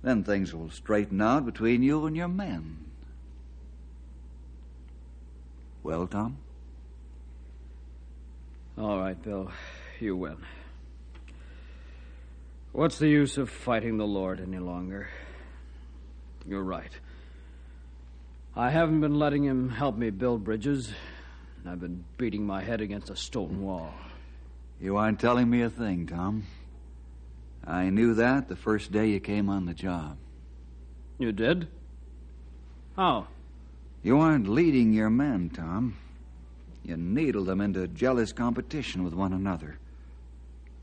then 0.04 0.24
things 0.24 0.56
will 0.56 0.70
straighten 0.70 1.22
out 1.22 1.46
between 1.46 1.84
you 1.84 2.06
and 2.06 2.16
your 2.16 2.30
men. 2.30 2.78
Well, 5.86 6.08
Tom? 6.08 6.40
All 8.76 8.98
right, 8.98 9.22
Bill. 9.22 9.52
You 10.00 10.16
win. 10.16 10.38
What's 12.72 12.98
the 12.98 13.08
use 13.08 13.38
of 13.38 13.52
fighting 13.52 13.98
the 13.98 14.08
Lord 14.08 14.42
any 14.42 14.58
longer? 14.58 15.08
You're 16.44 16.64
right. 16.64 16.90
I 18.56 18.72
haven't 18.72 19.02
been 19.02 19.20
letting 19.20 19.44
him 19.44 19.70
help 19.70 19.96
me 19.96 20.10
build 20.10 20.44
bridges. 20.44 20.92
I've 21.68 21.82
been 21.82 22.04
beating 22.18 22.48
my 22.48 22.64
head 22.64 22.82
against 22.82 23.12
a 23.12 23.16
stone 23.16 23.62
wall. 23.62 23.94
You 24.82 24.98
aren't 24.98 25.20
telling 25.20 25.48
me 25.48 25.62
a 25.62 25.70
thing, 25.70 26.08
Tom. 26.08 26.46
I 27.64 27.92
knew 27.92 28.16
that 28.16 28.48
the 28.48 28.56
first 28.56 28.92
day 28.92 29.10
you 29.10 29.20
came 29.20 29.50
on 29.50 29.68
the 29.68 29.76
job. 29.76 30.18
You 31.20 31.32
did? 31.32 31.68
How? 32.96 33.28
You 34.06 34.20
aren't 34.20 34.48
leading 34.48 34.94
your 34.94 35.10
men, 35.10 35.50
Tom. 35.50 35.98
You 36.84 36.96
needle 36.96 37.44
them 37.44 37.60
into 37.60 37.88
jealous 37.88 38.32
competition 38.32 39.04
with 39.04 39.16
one 39.16 39.34
another. 39.34 39.80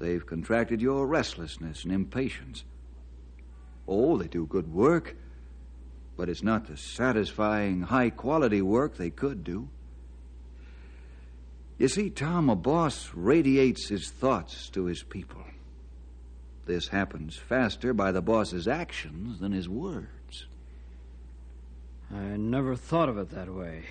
They've 0.00 0.26
contracted 0.26 0.82
your 0.82 1.06
restlessness 1.06 1.85
and 1.85 1.92
impatience. 1.92 2.64
Oh, 3.87 4.16
they 4.16 4.26
do 4.26 4.44
good 4.46 4.74
work, 4.74 5.14
but 6.16 6.28
it's 6.28 6.42
not 6.42 6.66
the 6.66 6.76
satisfying, 6.76 7.82
high 7.82 8.11
quality 8.11 8.61
work 8.61 8.96
they 8.96 9.11
could 9.11 9.44
do. 9.44 9.68
You 11.78 11.87
see, 11.87 12.11
Tom, 12.11 12.50
a 12.50 12.56
boss 12.56 13.12
radiates 13.14 13.88
his 13.88 14.11
thoughts 14.11 14.68
to 14.70 14.87
his 14.87 15.04
people. 15.04 15.44
This 16.66 16.88
happens 16.88 17.37
faster 17.37 17.94
by 17.94 18.11
the 18.11 18.20
boss's 18.20 18.66
actions 18.66 19.38
than 19.38 19.52
his 19.52 19.68
words. 19.68 20.08
I 22.14 22.37
never 22.37 22.77
thought 22.77 23.09
of 23.09 23.16
it 23.16 23.31
that 23.31 23.53
way. 23.53 23.85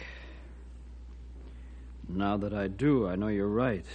Now 2.07 2.37
that 2.37 2.53
I 2.53 2.67
do, 2.67 3.07
I 3.07 3.15
know 3.15 3.27
you're 3.27 3.47
right. 3.47 3.85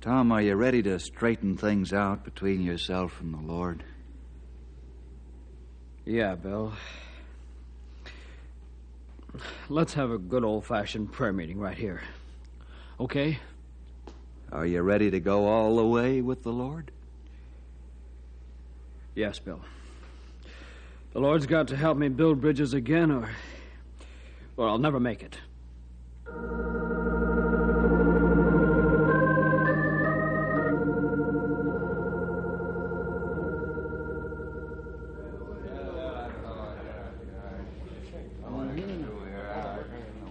Tom, 0.00 0.30
are 0.30 0.40
you 0.40 0.54
ready 0.54 0.82
to 0.84 1.00
straighten 1.00 1.56
things 1.56 1.92
out 1.92 2.24
between 2.24 2.62
yourself 2.62 3.20
and 3.20 3.34
the 3.34 3.52
Lord? 3.52 3.82
Yeah, 6.04 6.36
Bill. 6.36 6.72
Let's 9.68 9.94
have 9.94 10.10
a 10.10 10.18
good 10.18 10.44
old 10.44 10.64
fashioned 10.64 11.12
prayer 11.12 11.32
meeting 11.32 11.58
right 11.58 11.76
here. 11.76 12.02
Okay? 13.00 13.38
Are 14.52 14.64
you 14.64 14.82
ready 14.82 15.10
to 15.10 15.20
go 15.20 15.46
all 15.46 15.76
the 15.76 15.86
way 15.86 16.20
with 16.20 16.44
the 16.44 16.52
Lord? 16.52 16.92
Yes, 19.14 19.38
Bill. 19.40 19.60
The 21.12 21.20
Lord's 21.20 21.46
got 21.46 21.68
to 21.68 21.76
help 21.76 21.96
me 21.96 22.08
build 22.08 22.40
bridges 22.40 22.74
again, 22.74 23.10
or. 23.10 23.30
or 24.56 24.68
I'll 24.68 24.78
never 24.78 25.00
make 25.00 25.22
it. 25.22 25.38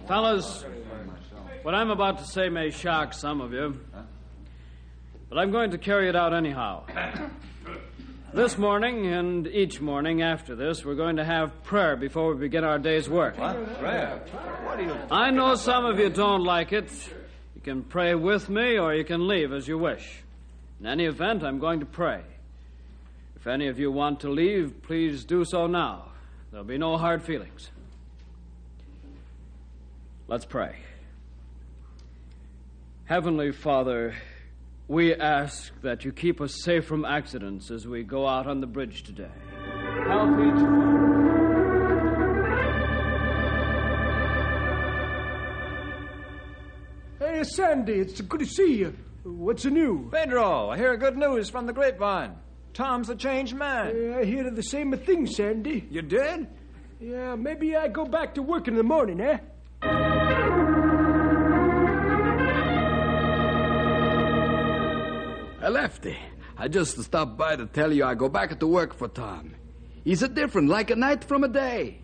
Fellas, 0.06 0.64
what 1.60 1.74
I'm 1.74 1.90
about 1.90 2.16
to 2.18 2.24
say 2.24 2.48
may 2.48 2.70
shock 2.70 3.12
some 3.12 3.42
of 3.42 3.52
you, 3.52 3.78
but 5.28 5.38
I'm 5.38 5.50
going 5.50 5.72
to 5.72 5.78
carry 5.78 6.08
it 6.08 6.16
out 6.16 6.32
anyhow. 6.32 6.84
This 8.38 8.56
morning 8.56 9.06
and 9.06 9.48
each 9.48 9.80
morning 9.80 10.22
after 10.22 10.54
this, 10.54 10.84
we're 10.84 10.94
going 10.94 11.16
to 11.16 11.24
have 11.24 11.64
prayer 11.64 11.96
before 11.96 12.32
we 12.32 12.38
begin 12.38 12.62
our 12.62 12.78
day's 12.78 13.08
work. 13.10 13.36
What? 13.36 13.80
Prayer? 13.80 14.22
What 14.62 14.78
do 14.78 14.84
you. 14.84 14.96
I 15.10 15.32
know 15.32 15.56
some 15.56 15.84
of 15.84 15.98
you 15.98 16.08
don't 16.08 16.44
like 16.44 16.72
it. 16.72 16.88
You 17.56 17.60
can 17.62 17.82
pray 17.82 18.14
with 18.14 18.48
me 18.48 18.78
or 18.78 18.94
you 18.94 19.02
can 19.02 19.26
leave 19.26 19.52
as 19.52 19.66
you 19.66 19.76
wish. 19.76 20.22
In 20.78 20.86
any 20.86 21.06
event, 21.06 21.42
I'm 21.42 21.58
going 21.58 21.80
to 21.80 21.86
pray. 21.86 22.22
If 23.34 23.48
any 23.48 23.66
of 23.66 23.80
you 23.80 23.90
want 23.90 24.20
to 24.20 24.30
leave, 24.30 24.82
please 24.84 25.24
do 25.24 25.44
so 25.44 25.66
now. 25.66 26.12
There'll 26.52 26.64
be 26.64 26.78
no 26.78 26.96
hard 26.96 27.24
feelings. 27.24 27.72
Let's 30.28 30.44
pray. 30.44 30.76
Heavenly 33.06 33.50
Father, 33.50 34.14
we 34.88 35.14
ask 35.14 35.70
that 35.82 36.04
you 36.04 36.12
keep 36.12 36.40
us 36.40 36.62
safe 36.62 36.86
from 36.86 37.04
accidents 37.04 37.70
as 37.70 37.86
we 37.86 38.02
go 38.02 38.26
out 38.26 38.46
on 38.46 38.60
the 38.60 38.66
bridge 38.66 39.02
today. 39.02 39.28
Help 40.06 40.30
each 40.40 40.62
one. 40.62 40.98
Hey, 47.18 47.44
Sandy, 47.44 47.92
it's 47.94 48.20
good 48.22 48.40
to 48.40 48.46
see 48.46 48.76
you. 48.76 48.96
What's 49.24 49.64
the 49.64 49.70
news? 49.70 50.10
Pedro, 50.10 50.70
I 50.70 50.78
hear 50.78 50.96
good 50.96 51.18
news 51.18 51.50
from 51.50 51.66
the 51.66 51.72
grapevine. 51.72 52.36
Tom's 52.72 53.10
a 53.10 53.16
changed 53.16 53.54
man. 53.54 54.14
Uh, 54.14 54.18
I 54.18 54.24
hear 54.24 54.50
the 54.50 54.62
same 54.62 54.96
thing, 54.96 55.26
Sandy. 55.26 55.86
You 55.90 56.00
did? 56.02 56.46
Yeah, 57.00 57.34
maybe 57.34 57.76
I 57.76 57.88
go 57.88 58.06
back 58.06 58.34
to 58.34 58.42
work 58.42 58.68
in 58.68 58.74
the 58.74 58.82
morning, 58.82 59.20
eh? 59.20 59.38
Lefty, 65.68 66.16
I 66.56 66.68
just 66.68 67.00
stopped 67.02 67.36
by 67.36 67.56
to 67.56 67.66
tell 67.66 67.92
you 67.92 68.04
I 68.04 68.14
go 68.14 68.28
back 68.28 68.58
to 68.58 68.66
work 68.66 68.94
for 68.94 69.08
Tom. 69.08 69.54
He's 70.04 70.22
a 70.22 70.28
different, 70.28 70.68
like 70.68 70.90
a 70.90 70.96
night 70.96 71.24
from 71.24 71.44
a 71.44 71.48
day. 71.48 71.98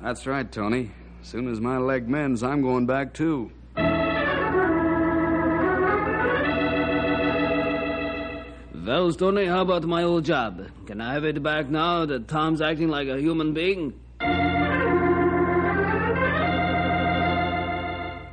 That's 0.00 0.26
right, 0.26 0.50
Tony. 0.50 0.90
As 1.20 1.28
soon 1.28 1.48
as 1.48 1.60
my 1.60 1.78
leg 1.78 2.08
mends, 2.08 2.42
I'm 2.42 2.62
going 2.62 2.86
back 2.86 3.12
too. 3.12 3.52
Well, 8.88 9.12
Tony, 9.12 9.44
how 9.44 9.60
about 9.60 9.84
my 9.84 10.02
old 10.02 10.24
job? 10.24 10.66
Can 10.86 11.02
I 11.02 11.12
have 11.12 11.24
it 11.24 11.42
back 11.42 11.68
now 11.68 12.06
that 12.06 12.26
Tom's 12.26 12.62
acting 12.62 12.88
like 12.88 13.08
a 13.08 13.20
human 13.20 13.52
being? 13.52 13.92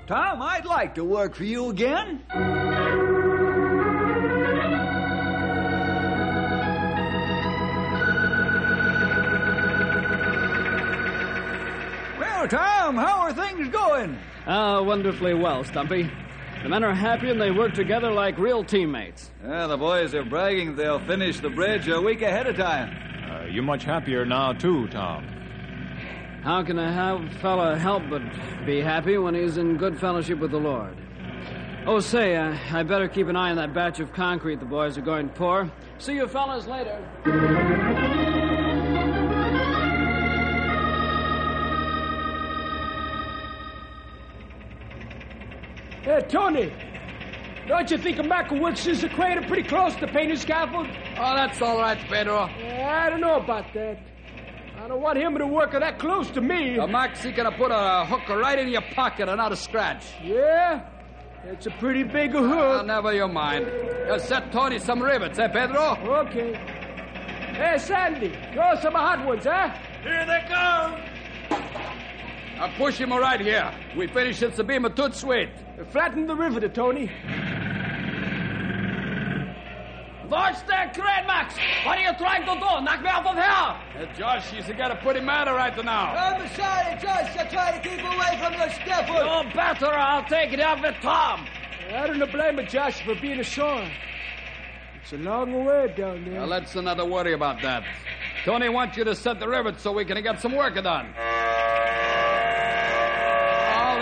Tom, 0.08 0.42
I'd 0.42 0.66
like 0.66 0.96
to 0.96 1.04
work 1.04 1.36
for 1.36 1.44
you 1.44 1.70
again. 1.70 2.22
Well, 12.46 12.62
Tom, 12.62 12.96
how 12.96 13.22
are 13.22 13.34
things 13.34 13.70
going? 13.70 14.20
Ah, 14.46 14.80
wonderfully 14.80 15.34
well, 15.34 15.64
Stumpy. 15.64 16.08
The 16.62 16.70
men 16.70 16.84
are 16.84 16.94
happy 16.94 17.32
and 17.32 17.42
they 17.42 17.50
work 17.50 17.74
together 17.74 18.12
like 18.12 18.38
real 18.38 18.64
teammates. 18.64 19.32
Yeah, 19.44 19.66
the 19.66 19.78
boys 19.78 20.14
are 20.14 20.24
bragging 20.24 20.76
they'll 20.76 21.00
finish 21.00 21.40
the 21.40 21.50
bridge 21.50 21.88
a 21.88 22.00
week 22.00 22.22
ahead 22.22 22.46
of 22.46 22.56
time. 22.56 22.96
Uh, 23.32 23.46
you're 23.46 23.64
much 23.64 23.84
happier 23.84 24.28
now, 24.28 24.54
too, 24.54 24.88
Tom. 24.90 25.26
How 26.44 26.62
can 26.62 26.78
a 26.78 26.94
ha- 26.94 27.28
fella 27.42 27.80
help 27.80 28.04
but 28.12 28.22
be 28.64 28.80
happy 28.80 29.18
when 29.18 29.34
he's 29.34 29.58
in 29.58 29.78
good 29.78 30.00
fellowship 30.00 30.38
with 30.38 30.52
the 30.52 30.60
Lord? 30.60 30.96
Oh, 31.88 32.00
say, 32.00 32.36
uh, 32.36 32.56
I 32.72 32.84
better 32.84 33.08
keep 33.08 33.28
an 33.28 33.36
eye 33.36 33.50
on 33.50 33.56
that 33.56 33.74
batch 33.74 34.00
of 34.00 34.14
concrete 34.14 34.60
the 34.60 34.68
boys 34.68 35.00
are 35.00 35.02
going 35.02 35.30
to 35.30 35.34
pour. 35.34 35.72
See 35.98 36.14
you 36.14 36.28
fellas 36.28 36.68
later. 36.68 38.24
Hey, 46.06 46.22
Tony, 46.30 46.72
don't 47.68 47.90
you 47.90 47.98
think 47.98 48.20
a 48.20 48.24
Mac 48.24 48.50
who 48.50 48.60
works 48.62 48.86
a 48.86 49.10
crater 49.10 49.42
pretty 49.42 49.64
close 49.64 49.96
to 49.96 50.08
painting 50.08 50.38
scaffold? 50.38 50.88
Oh, 51.18 51.36
that's 51.36 51.60
all 51.64 51.80
right, 51.80 51.98
Pedro. 52.08 52.48
Yeah, 52.60 53.04
I 53.06 53.10
don't 53.10 53.22
know 53.22 53.38
about 53.38 53.74
that. 53.74 53.98
I 54.84 54.88
don't 54.88 55.02
want 55.02 55.18
him 55.18 55.36
to 55.40 55.48
work 55.48 55.72
that 55.72 55.98
close 55.98 56.30
to 56.32 56.42
me. 56.42 56.78
Max, 56.86 57.24
he 57.24 57.32
gonna 57.32 57.52
put 57.52 57.72
a 57.72 58.06
hook 58.06 58.30
right 58.30 58.60
in 58.60 58.68
your 58.70 58.84
pocket 58.94 59.28
and 59.30 59.38
not 59.38 59.52
a 59.52 59.56
scratch. 59.56 60.06
Yeah? 60.24 60.82
It's 61.46 61.66
a 61.66 61.72
pretty 61.72 62.04
big 62.04 62.36
a 62.36 62.40
Uh, 62.40 62.42
hook. 62.78 62.86
never 62.86 63.12
you 63.14 63.28
mind. 63.28 63.66
Uh, 63.66 64.20
set 64.20 64.52
Tony 64.52 64.78
some 64.78 65.02
rivets, 65.02 65.40
eh, 65.40 65.48
Pedro? 65.48 65.98
Okay. 66.28 66.54
Hey, 67.56 67.78
Sandy, 67.80 68.32
throw 68.54 68.76
some 68.76 68.94
hot 68.94 69.26
ones, 69.26 69.46
huh? 69.46 69.70
Here 70.04 70.26
they 70.28 70.44
come. 70.48 71.02
Uh, 72.60 72.70
push 72.78 72.98
him 72.98 73.12
right 73.12 73.42
here. 73.42 73.72
We 73.98 74.08
finish 74.08 74.42
it, 74.42 74.54
Sabima 74.54 74.96
tut 74.96 75.14
sweet. 75.14 75.50
Flatten 75.92 76.26
the 76.26 76.36
riveter, 76.36 76.70
Tony. 76.70 77.12
Watch 80.30 80.66
that 80.68 80.94
crane, 80.94 81.28
Max! 81.28 81.56
What 81.86 81.98
are 81.98 82.02
you 82.02 82.18
trying 82.18 82.46
to 82.46 82.54
do? 82.56 82.84
Knock 82.84 83.02
me 83.04 83.10
off 83.10 83.26
of 83.28 83.36
here! 83.36 84.08
Uh, 84.08 84.14
Josh, 84.18 84.48
he's 84.52 84.66
got 84.76 84.92
a 84.92 84.96
pretty 84.96 85.20
matter 85.20 85.54
right 85.54 85.76
now. 85.86 86.16
I'm 86.16 86.48
sorry, 86.56 87.00
Josh. 87.00 87.38
I 87.38 87.46
try 87.52 87.78
to 87.78 87.88
keep 87.88 88.00
away 88.00 88.40
from 88.42 88.54
the 88.54 88.70
scaffold. 88.74 89.46
No 89.48 89.54
better, 89.54 89.94
I'll 89.94 90.26
take 90.26 90.52
it 90.54 90.60
up 90.60 90.82
with 90.82 90.96
Tom. 91.02 91.46
I 91.94 92.08
don't 92.08 92.32
blame 92.32 92.58
you, 92.60 92.66
Josh, 92.66 93.04
for 93.04 93.16
being 93.16 93.44
sore. 93.44 93.88
It's 95.02 95.14
a 95.14 95.18
long 95.18 95.64
way 95.64 95.94
down 95.96 96.26
there. 96.26 96.40
Now, 96.40 96.46
let's 96.46 96.74
not 96.74 97.08
worry 97.08 97.34
about 97.34 97.62
that. 97.62 97.84
Tony 98.44 98.70
wants 98.70 98.98
you 98.98 99.04
to 99.04 99.14
set 99.14 99.40
the 99.40 99.48
rivets 99.48 99.84
so 99.84 99.92
we 99.92 100.06
can 100.06 100.22
get 100.24 100.42
some 100.42 100.56
work 100.56 100.74
done. 100.82 101.14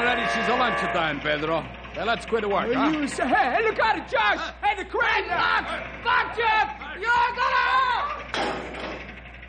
Already 0.03 0.27
she's 0.33 0.47
a 0.49 0.57
lunchtime, 0.57 1.21
Pedro. 1.21 1.63
Now, 1.95 2.03
let's 2.03 2.25
quit 2.25 2.43
work, 2.43 2.67
Well, 2.67 2.91
huh? 2.91 2.99
you 2.99 3.07
say, 3.07 3.25
hey, 3.25 3.63
look 3.63 3.79
at 3.79 3.99
it, 3.99 4.11
Josh! 4.11 4.53
Hey, 4.61 4.75
the 4.75 4.83
crane! 4.83 5.23
Stop! 5.27 5.65
Stop, 6.01 6.35
Jeff! 6.35 6.75
You're 6.99 7.35
gonna... 7.37 8.53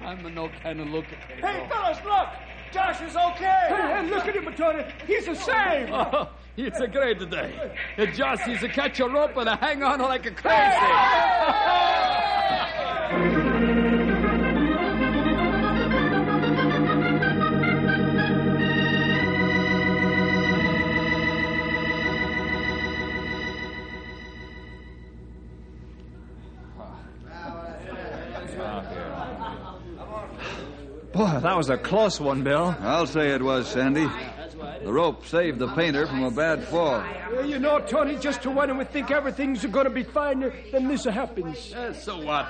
I'm 0.01 0.25
a 0.25 0.31
no 0.31 0.49
kind 0.62 0.81
of 0.81 0.90
look. 0.90 1.07
Hey, 1.07 1.67
fellas, 1.69 1.99
look! 2.05 2.29
Josh 2.73 3.01
is 3.03 3.17
okay! 3.17 3.67
Hey, 3.69 3.75
hey, 3.75 4.09
look 4.09 4.29
at 4.29 4.37
him, 4.37 4.55
Tony. 4.55 4.85
He's 5.09 5.27
a 5.27 5.35
save! 5.35 5.90
Oh, 5.90 6.29
it's 6.57 6.79
a 6.79 6.87
great 6.87 7.29
day. 7.29 7.73
Uh, 7.99 8.07
Josh, 8.07 8.43
he's 8.43 8.62
a 8.62 8.69
catch 8.69 9.01
a 9.01 9.09
rope 9.09 9.37
and 9.37 9.49
a 9.49 9.57
hang 9.57 9.83
on 9.83 9.99
like 9.99 10.25
a 10.25 10.31
crazy. 10.31 11.94
Boy, 31.14 31.38
that 31.40 31.57
was 31.57 31.70
a 31.70 31.79
close 31.79 32.20
one, 32.20 32.42
Bill. 32.42 32.77
I'll 32.81 33.07
say 33.07 33.31
it 33.31 33.40
was, 33.40 33.68
Sandy. 33.68 34.09
The 34.83 34.92
rope 34.92 35.24
saved 35.27 35.61
the 35.61 35.68
painter 35.68 36.09
from 36.09 36.24
a 36.24 36.31
bad 36.31 36.64
fall. 36.64 37.05
Well, 37.31 37.48
you 37.48 37.61
know, 37.61 37.79
Tony, 37.79 38.16
just 38.16 38.42
to 38.42 38.50
when 38.50 38.77
we 38.77 38.85
think 38.85 39.12
everything's 39.12 39.64
going 39.64 39.85
to 39.85 39.90
be 39.90 40.03
fine, 40.03 40.40
then 40.72 40.88
this 40.88 41.05
happens. 41.05 41.72
Uh, 41.72 41.92
so 41.92 42.20
what? 42.20 42.48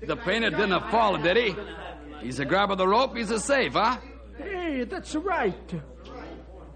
The 0.00 0.16
painter 0.16 0.50
didn't 0.50 0.88
fall, 0.90 1.16
did 1.18 1.36
he? 1.36 1.56
He's 2.20 2.38
a 2.38 2.44
grab 2.44 2.70
of 2.70 2.78
the 2.78 2.86
rope, 2.86 3.16
he's 3.16 3.32
a 3.32 3.40
safe, 3.40 3.72
huh? 3.72 3.98
Hey, 4.38 4.84
that's 4.84 5.16
right. 5.16 5.74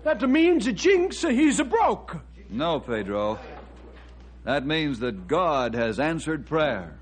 That 0.03 0.29
means 0.29 0.67
a 0.67 0.73
jinx, 0.73 1.23
he's 1.23 1.61
a 1.61 1.65
broke. 1.65 2.17
No, 2.51 2.81
Pedro. 2.81 3.39
That 4.43 4.67
means 4.67 4.99
that 5.01 5.29
God 5.29 5.75
has 5.75 6.01
answered 6.01 6.47
prayer. 6.47 6.99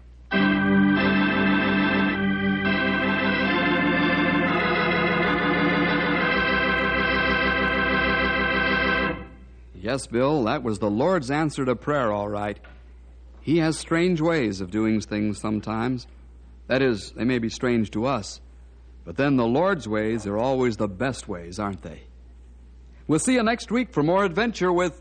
Yes, 9.86 10.08
Bill, 10.08 10.42
that 10.46 10.64
was 10.64 10.80
the 10.80 10.90
Lord's 10.90 11.30
answer 11.30 11.64
to 11.64 11.76
prayer, 11.76 12.10
all 12.10 12.28
right. 12.28 12.58
He 13.40 13.58
has 13.58 13.78
strange 13.78 14.20
ways 14.20 14.60
of 14.60 14.72
doing 14.72 15.00
things 15.00 15.40
sometimes. 15.40 16.08
That 16.66 16.82
is, 16.82 17.12
they 17.12 17.22
may 17.22 17.38
be 17.38 17.48
strange 17.48 17.92
to 17.92 18.04
us, 18.04 18.40
but 19.04 19.16
then 19.16 19.36
the 19.36 19.46
Lord's 19.46 19.86
ways 19.86 20.26
are 20.26 20.38
always 20.38 20.76
the 20.76 20.88
best 20.88 21.28
ways, 21.28 21.60
aren't 21.60 21.82
they? 21.82 22.00
We'll 23.06 23.20
see 23.20 23.34
you 23.34 23.44
next 23.44 23.70
week 23.70 23.92
for 23.92 24.02
more 24.02 24.24
adventure 24.24 24.72
with 24.72 25.00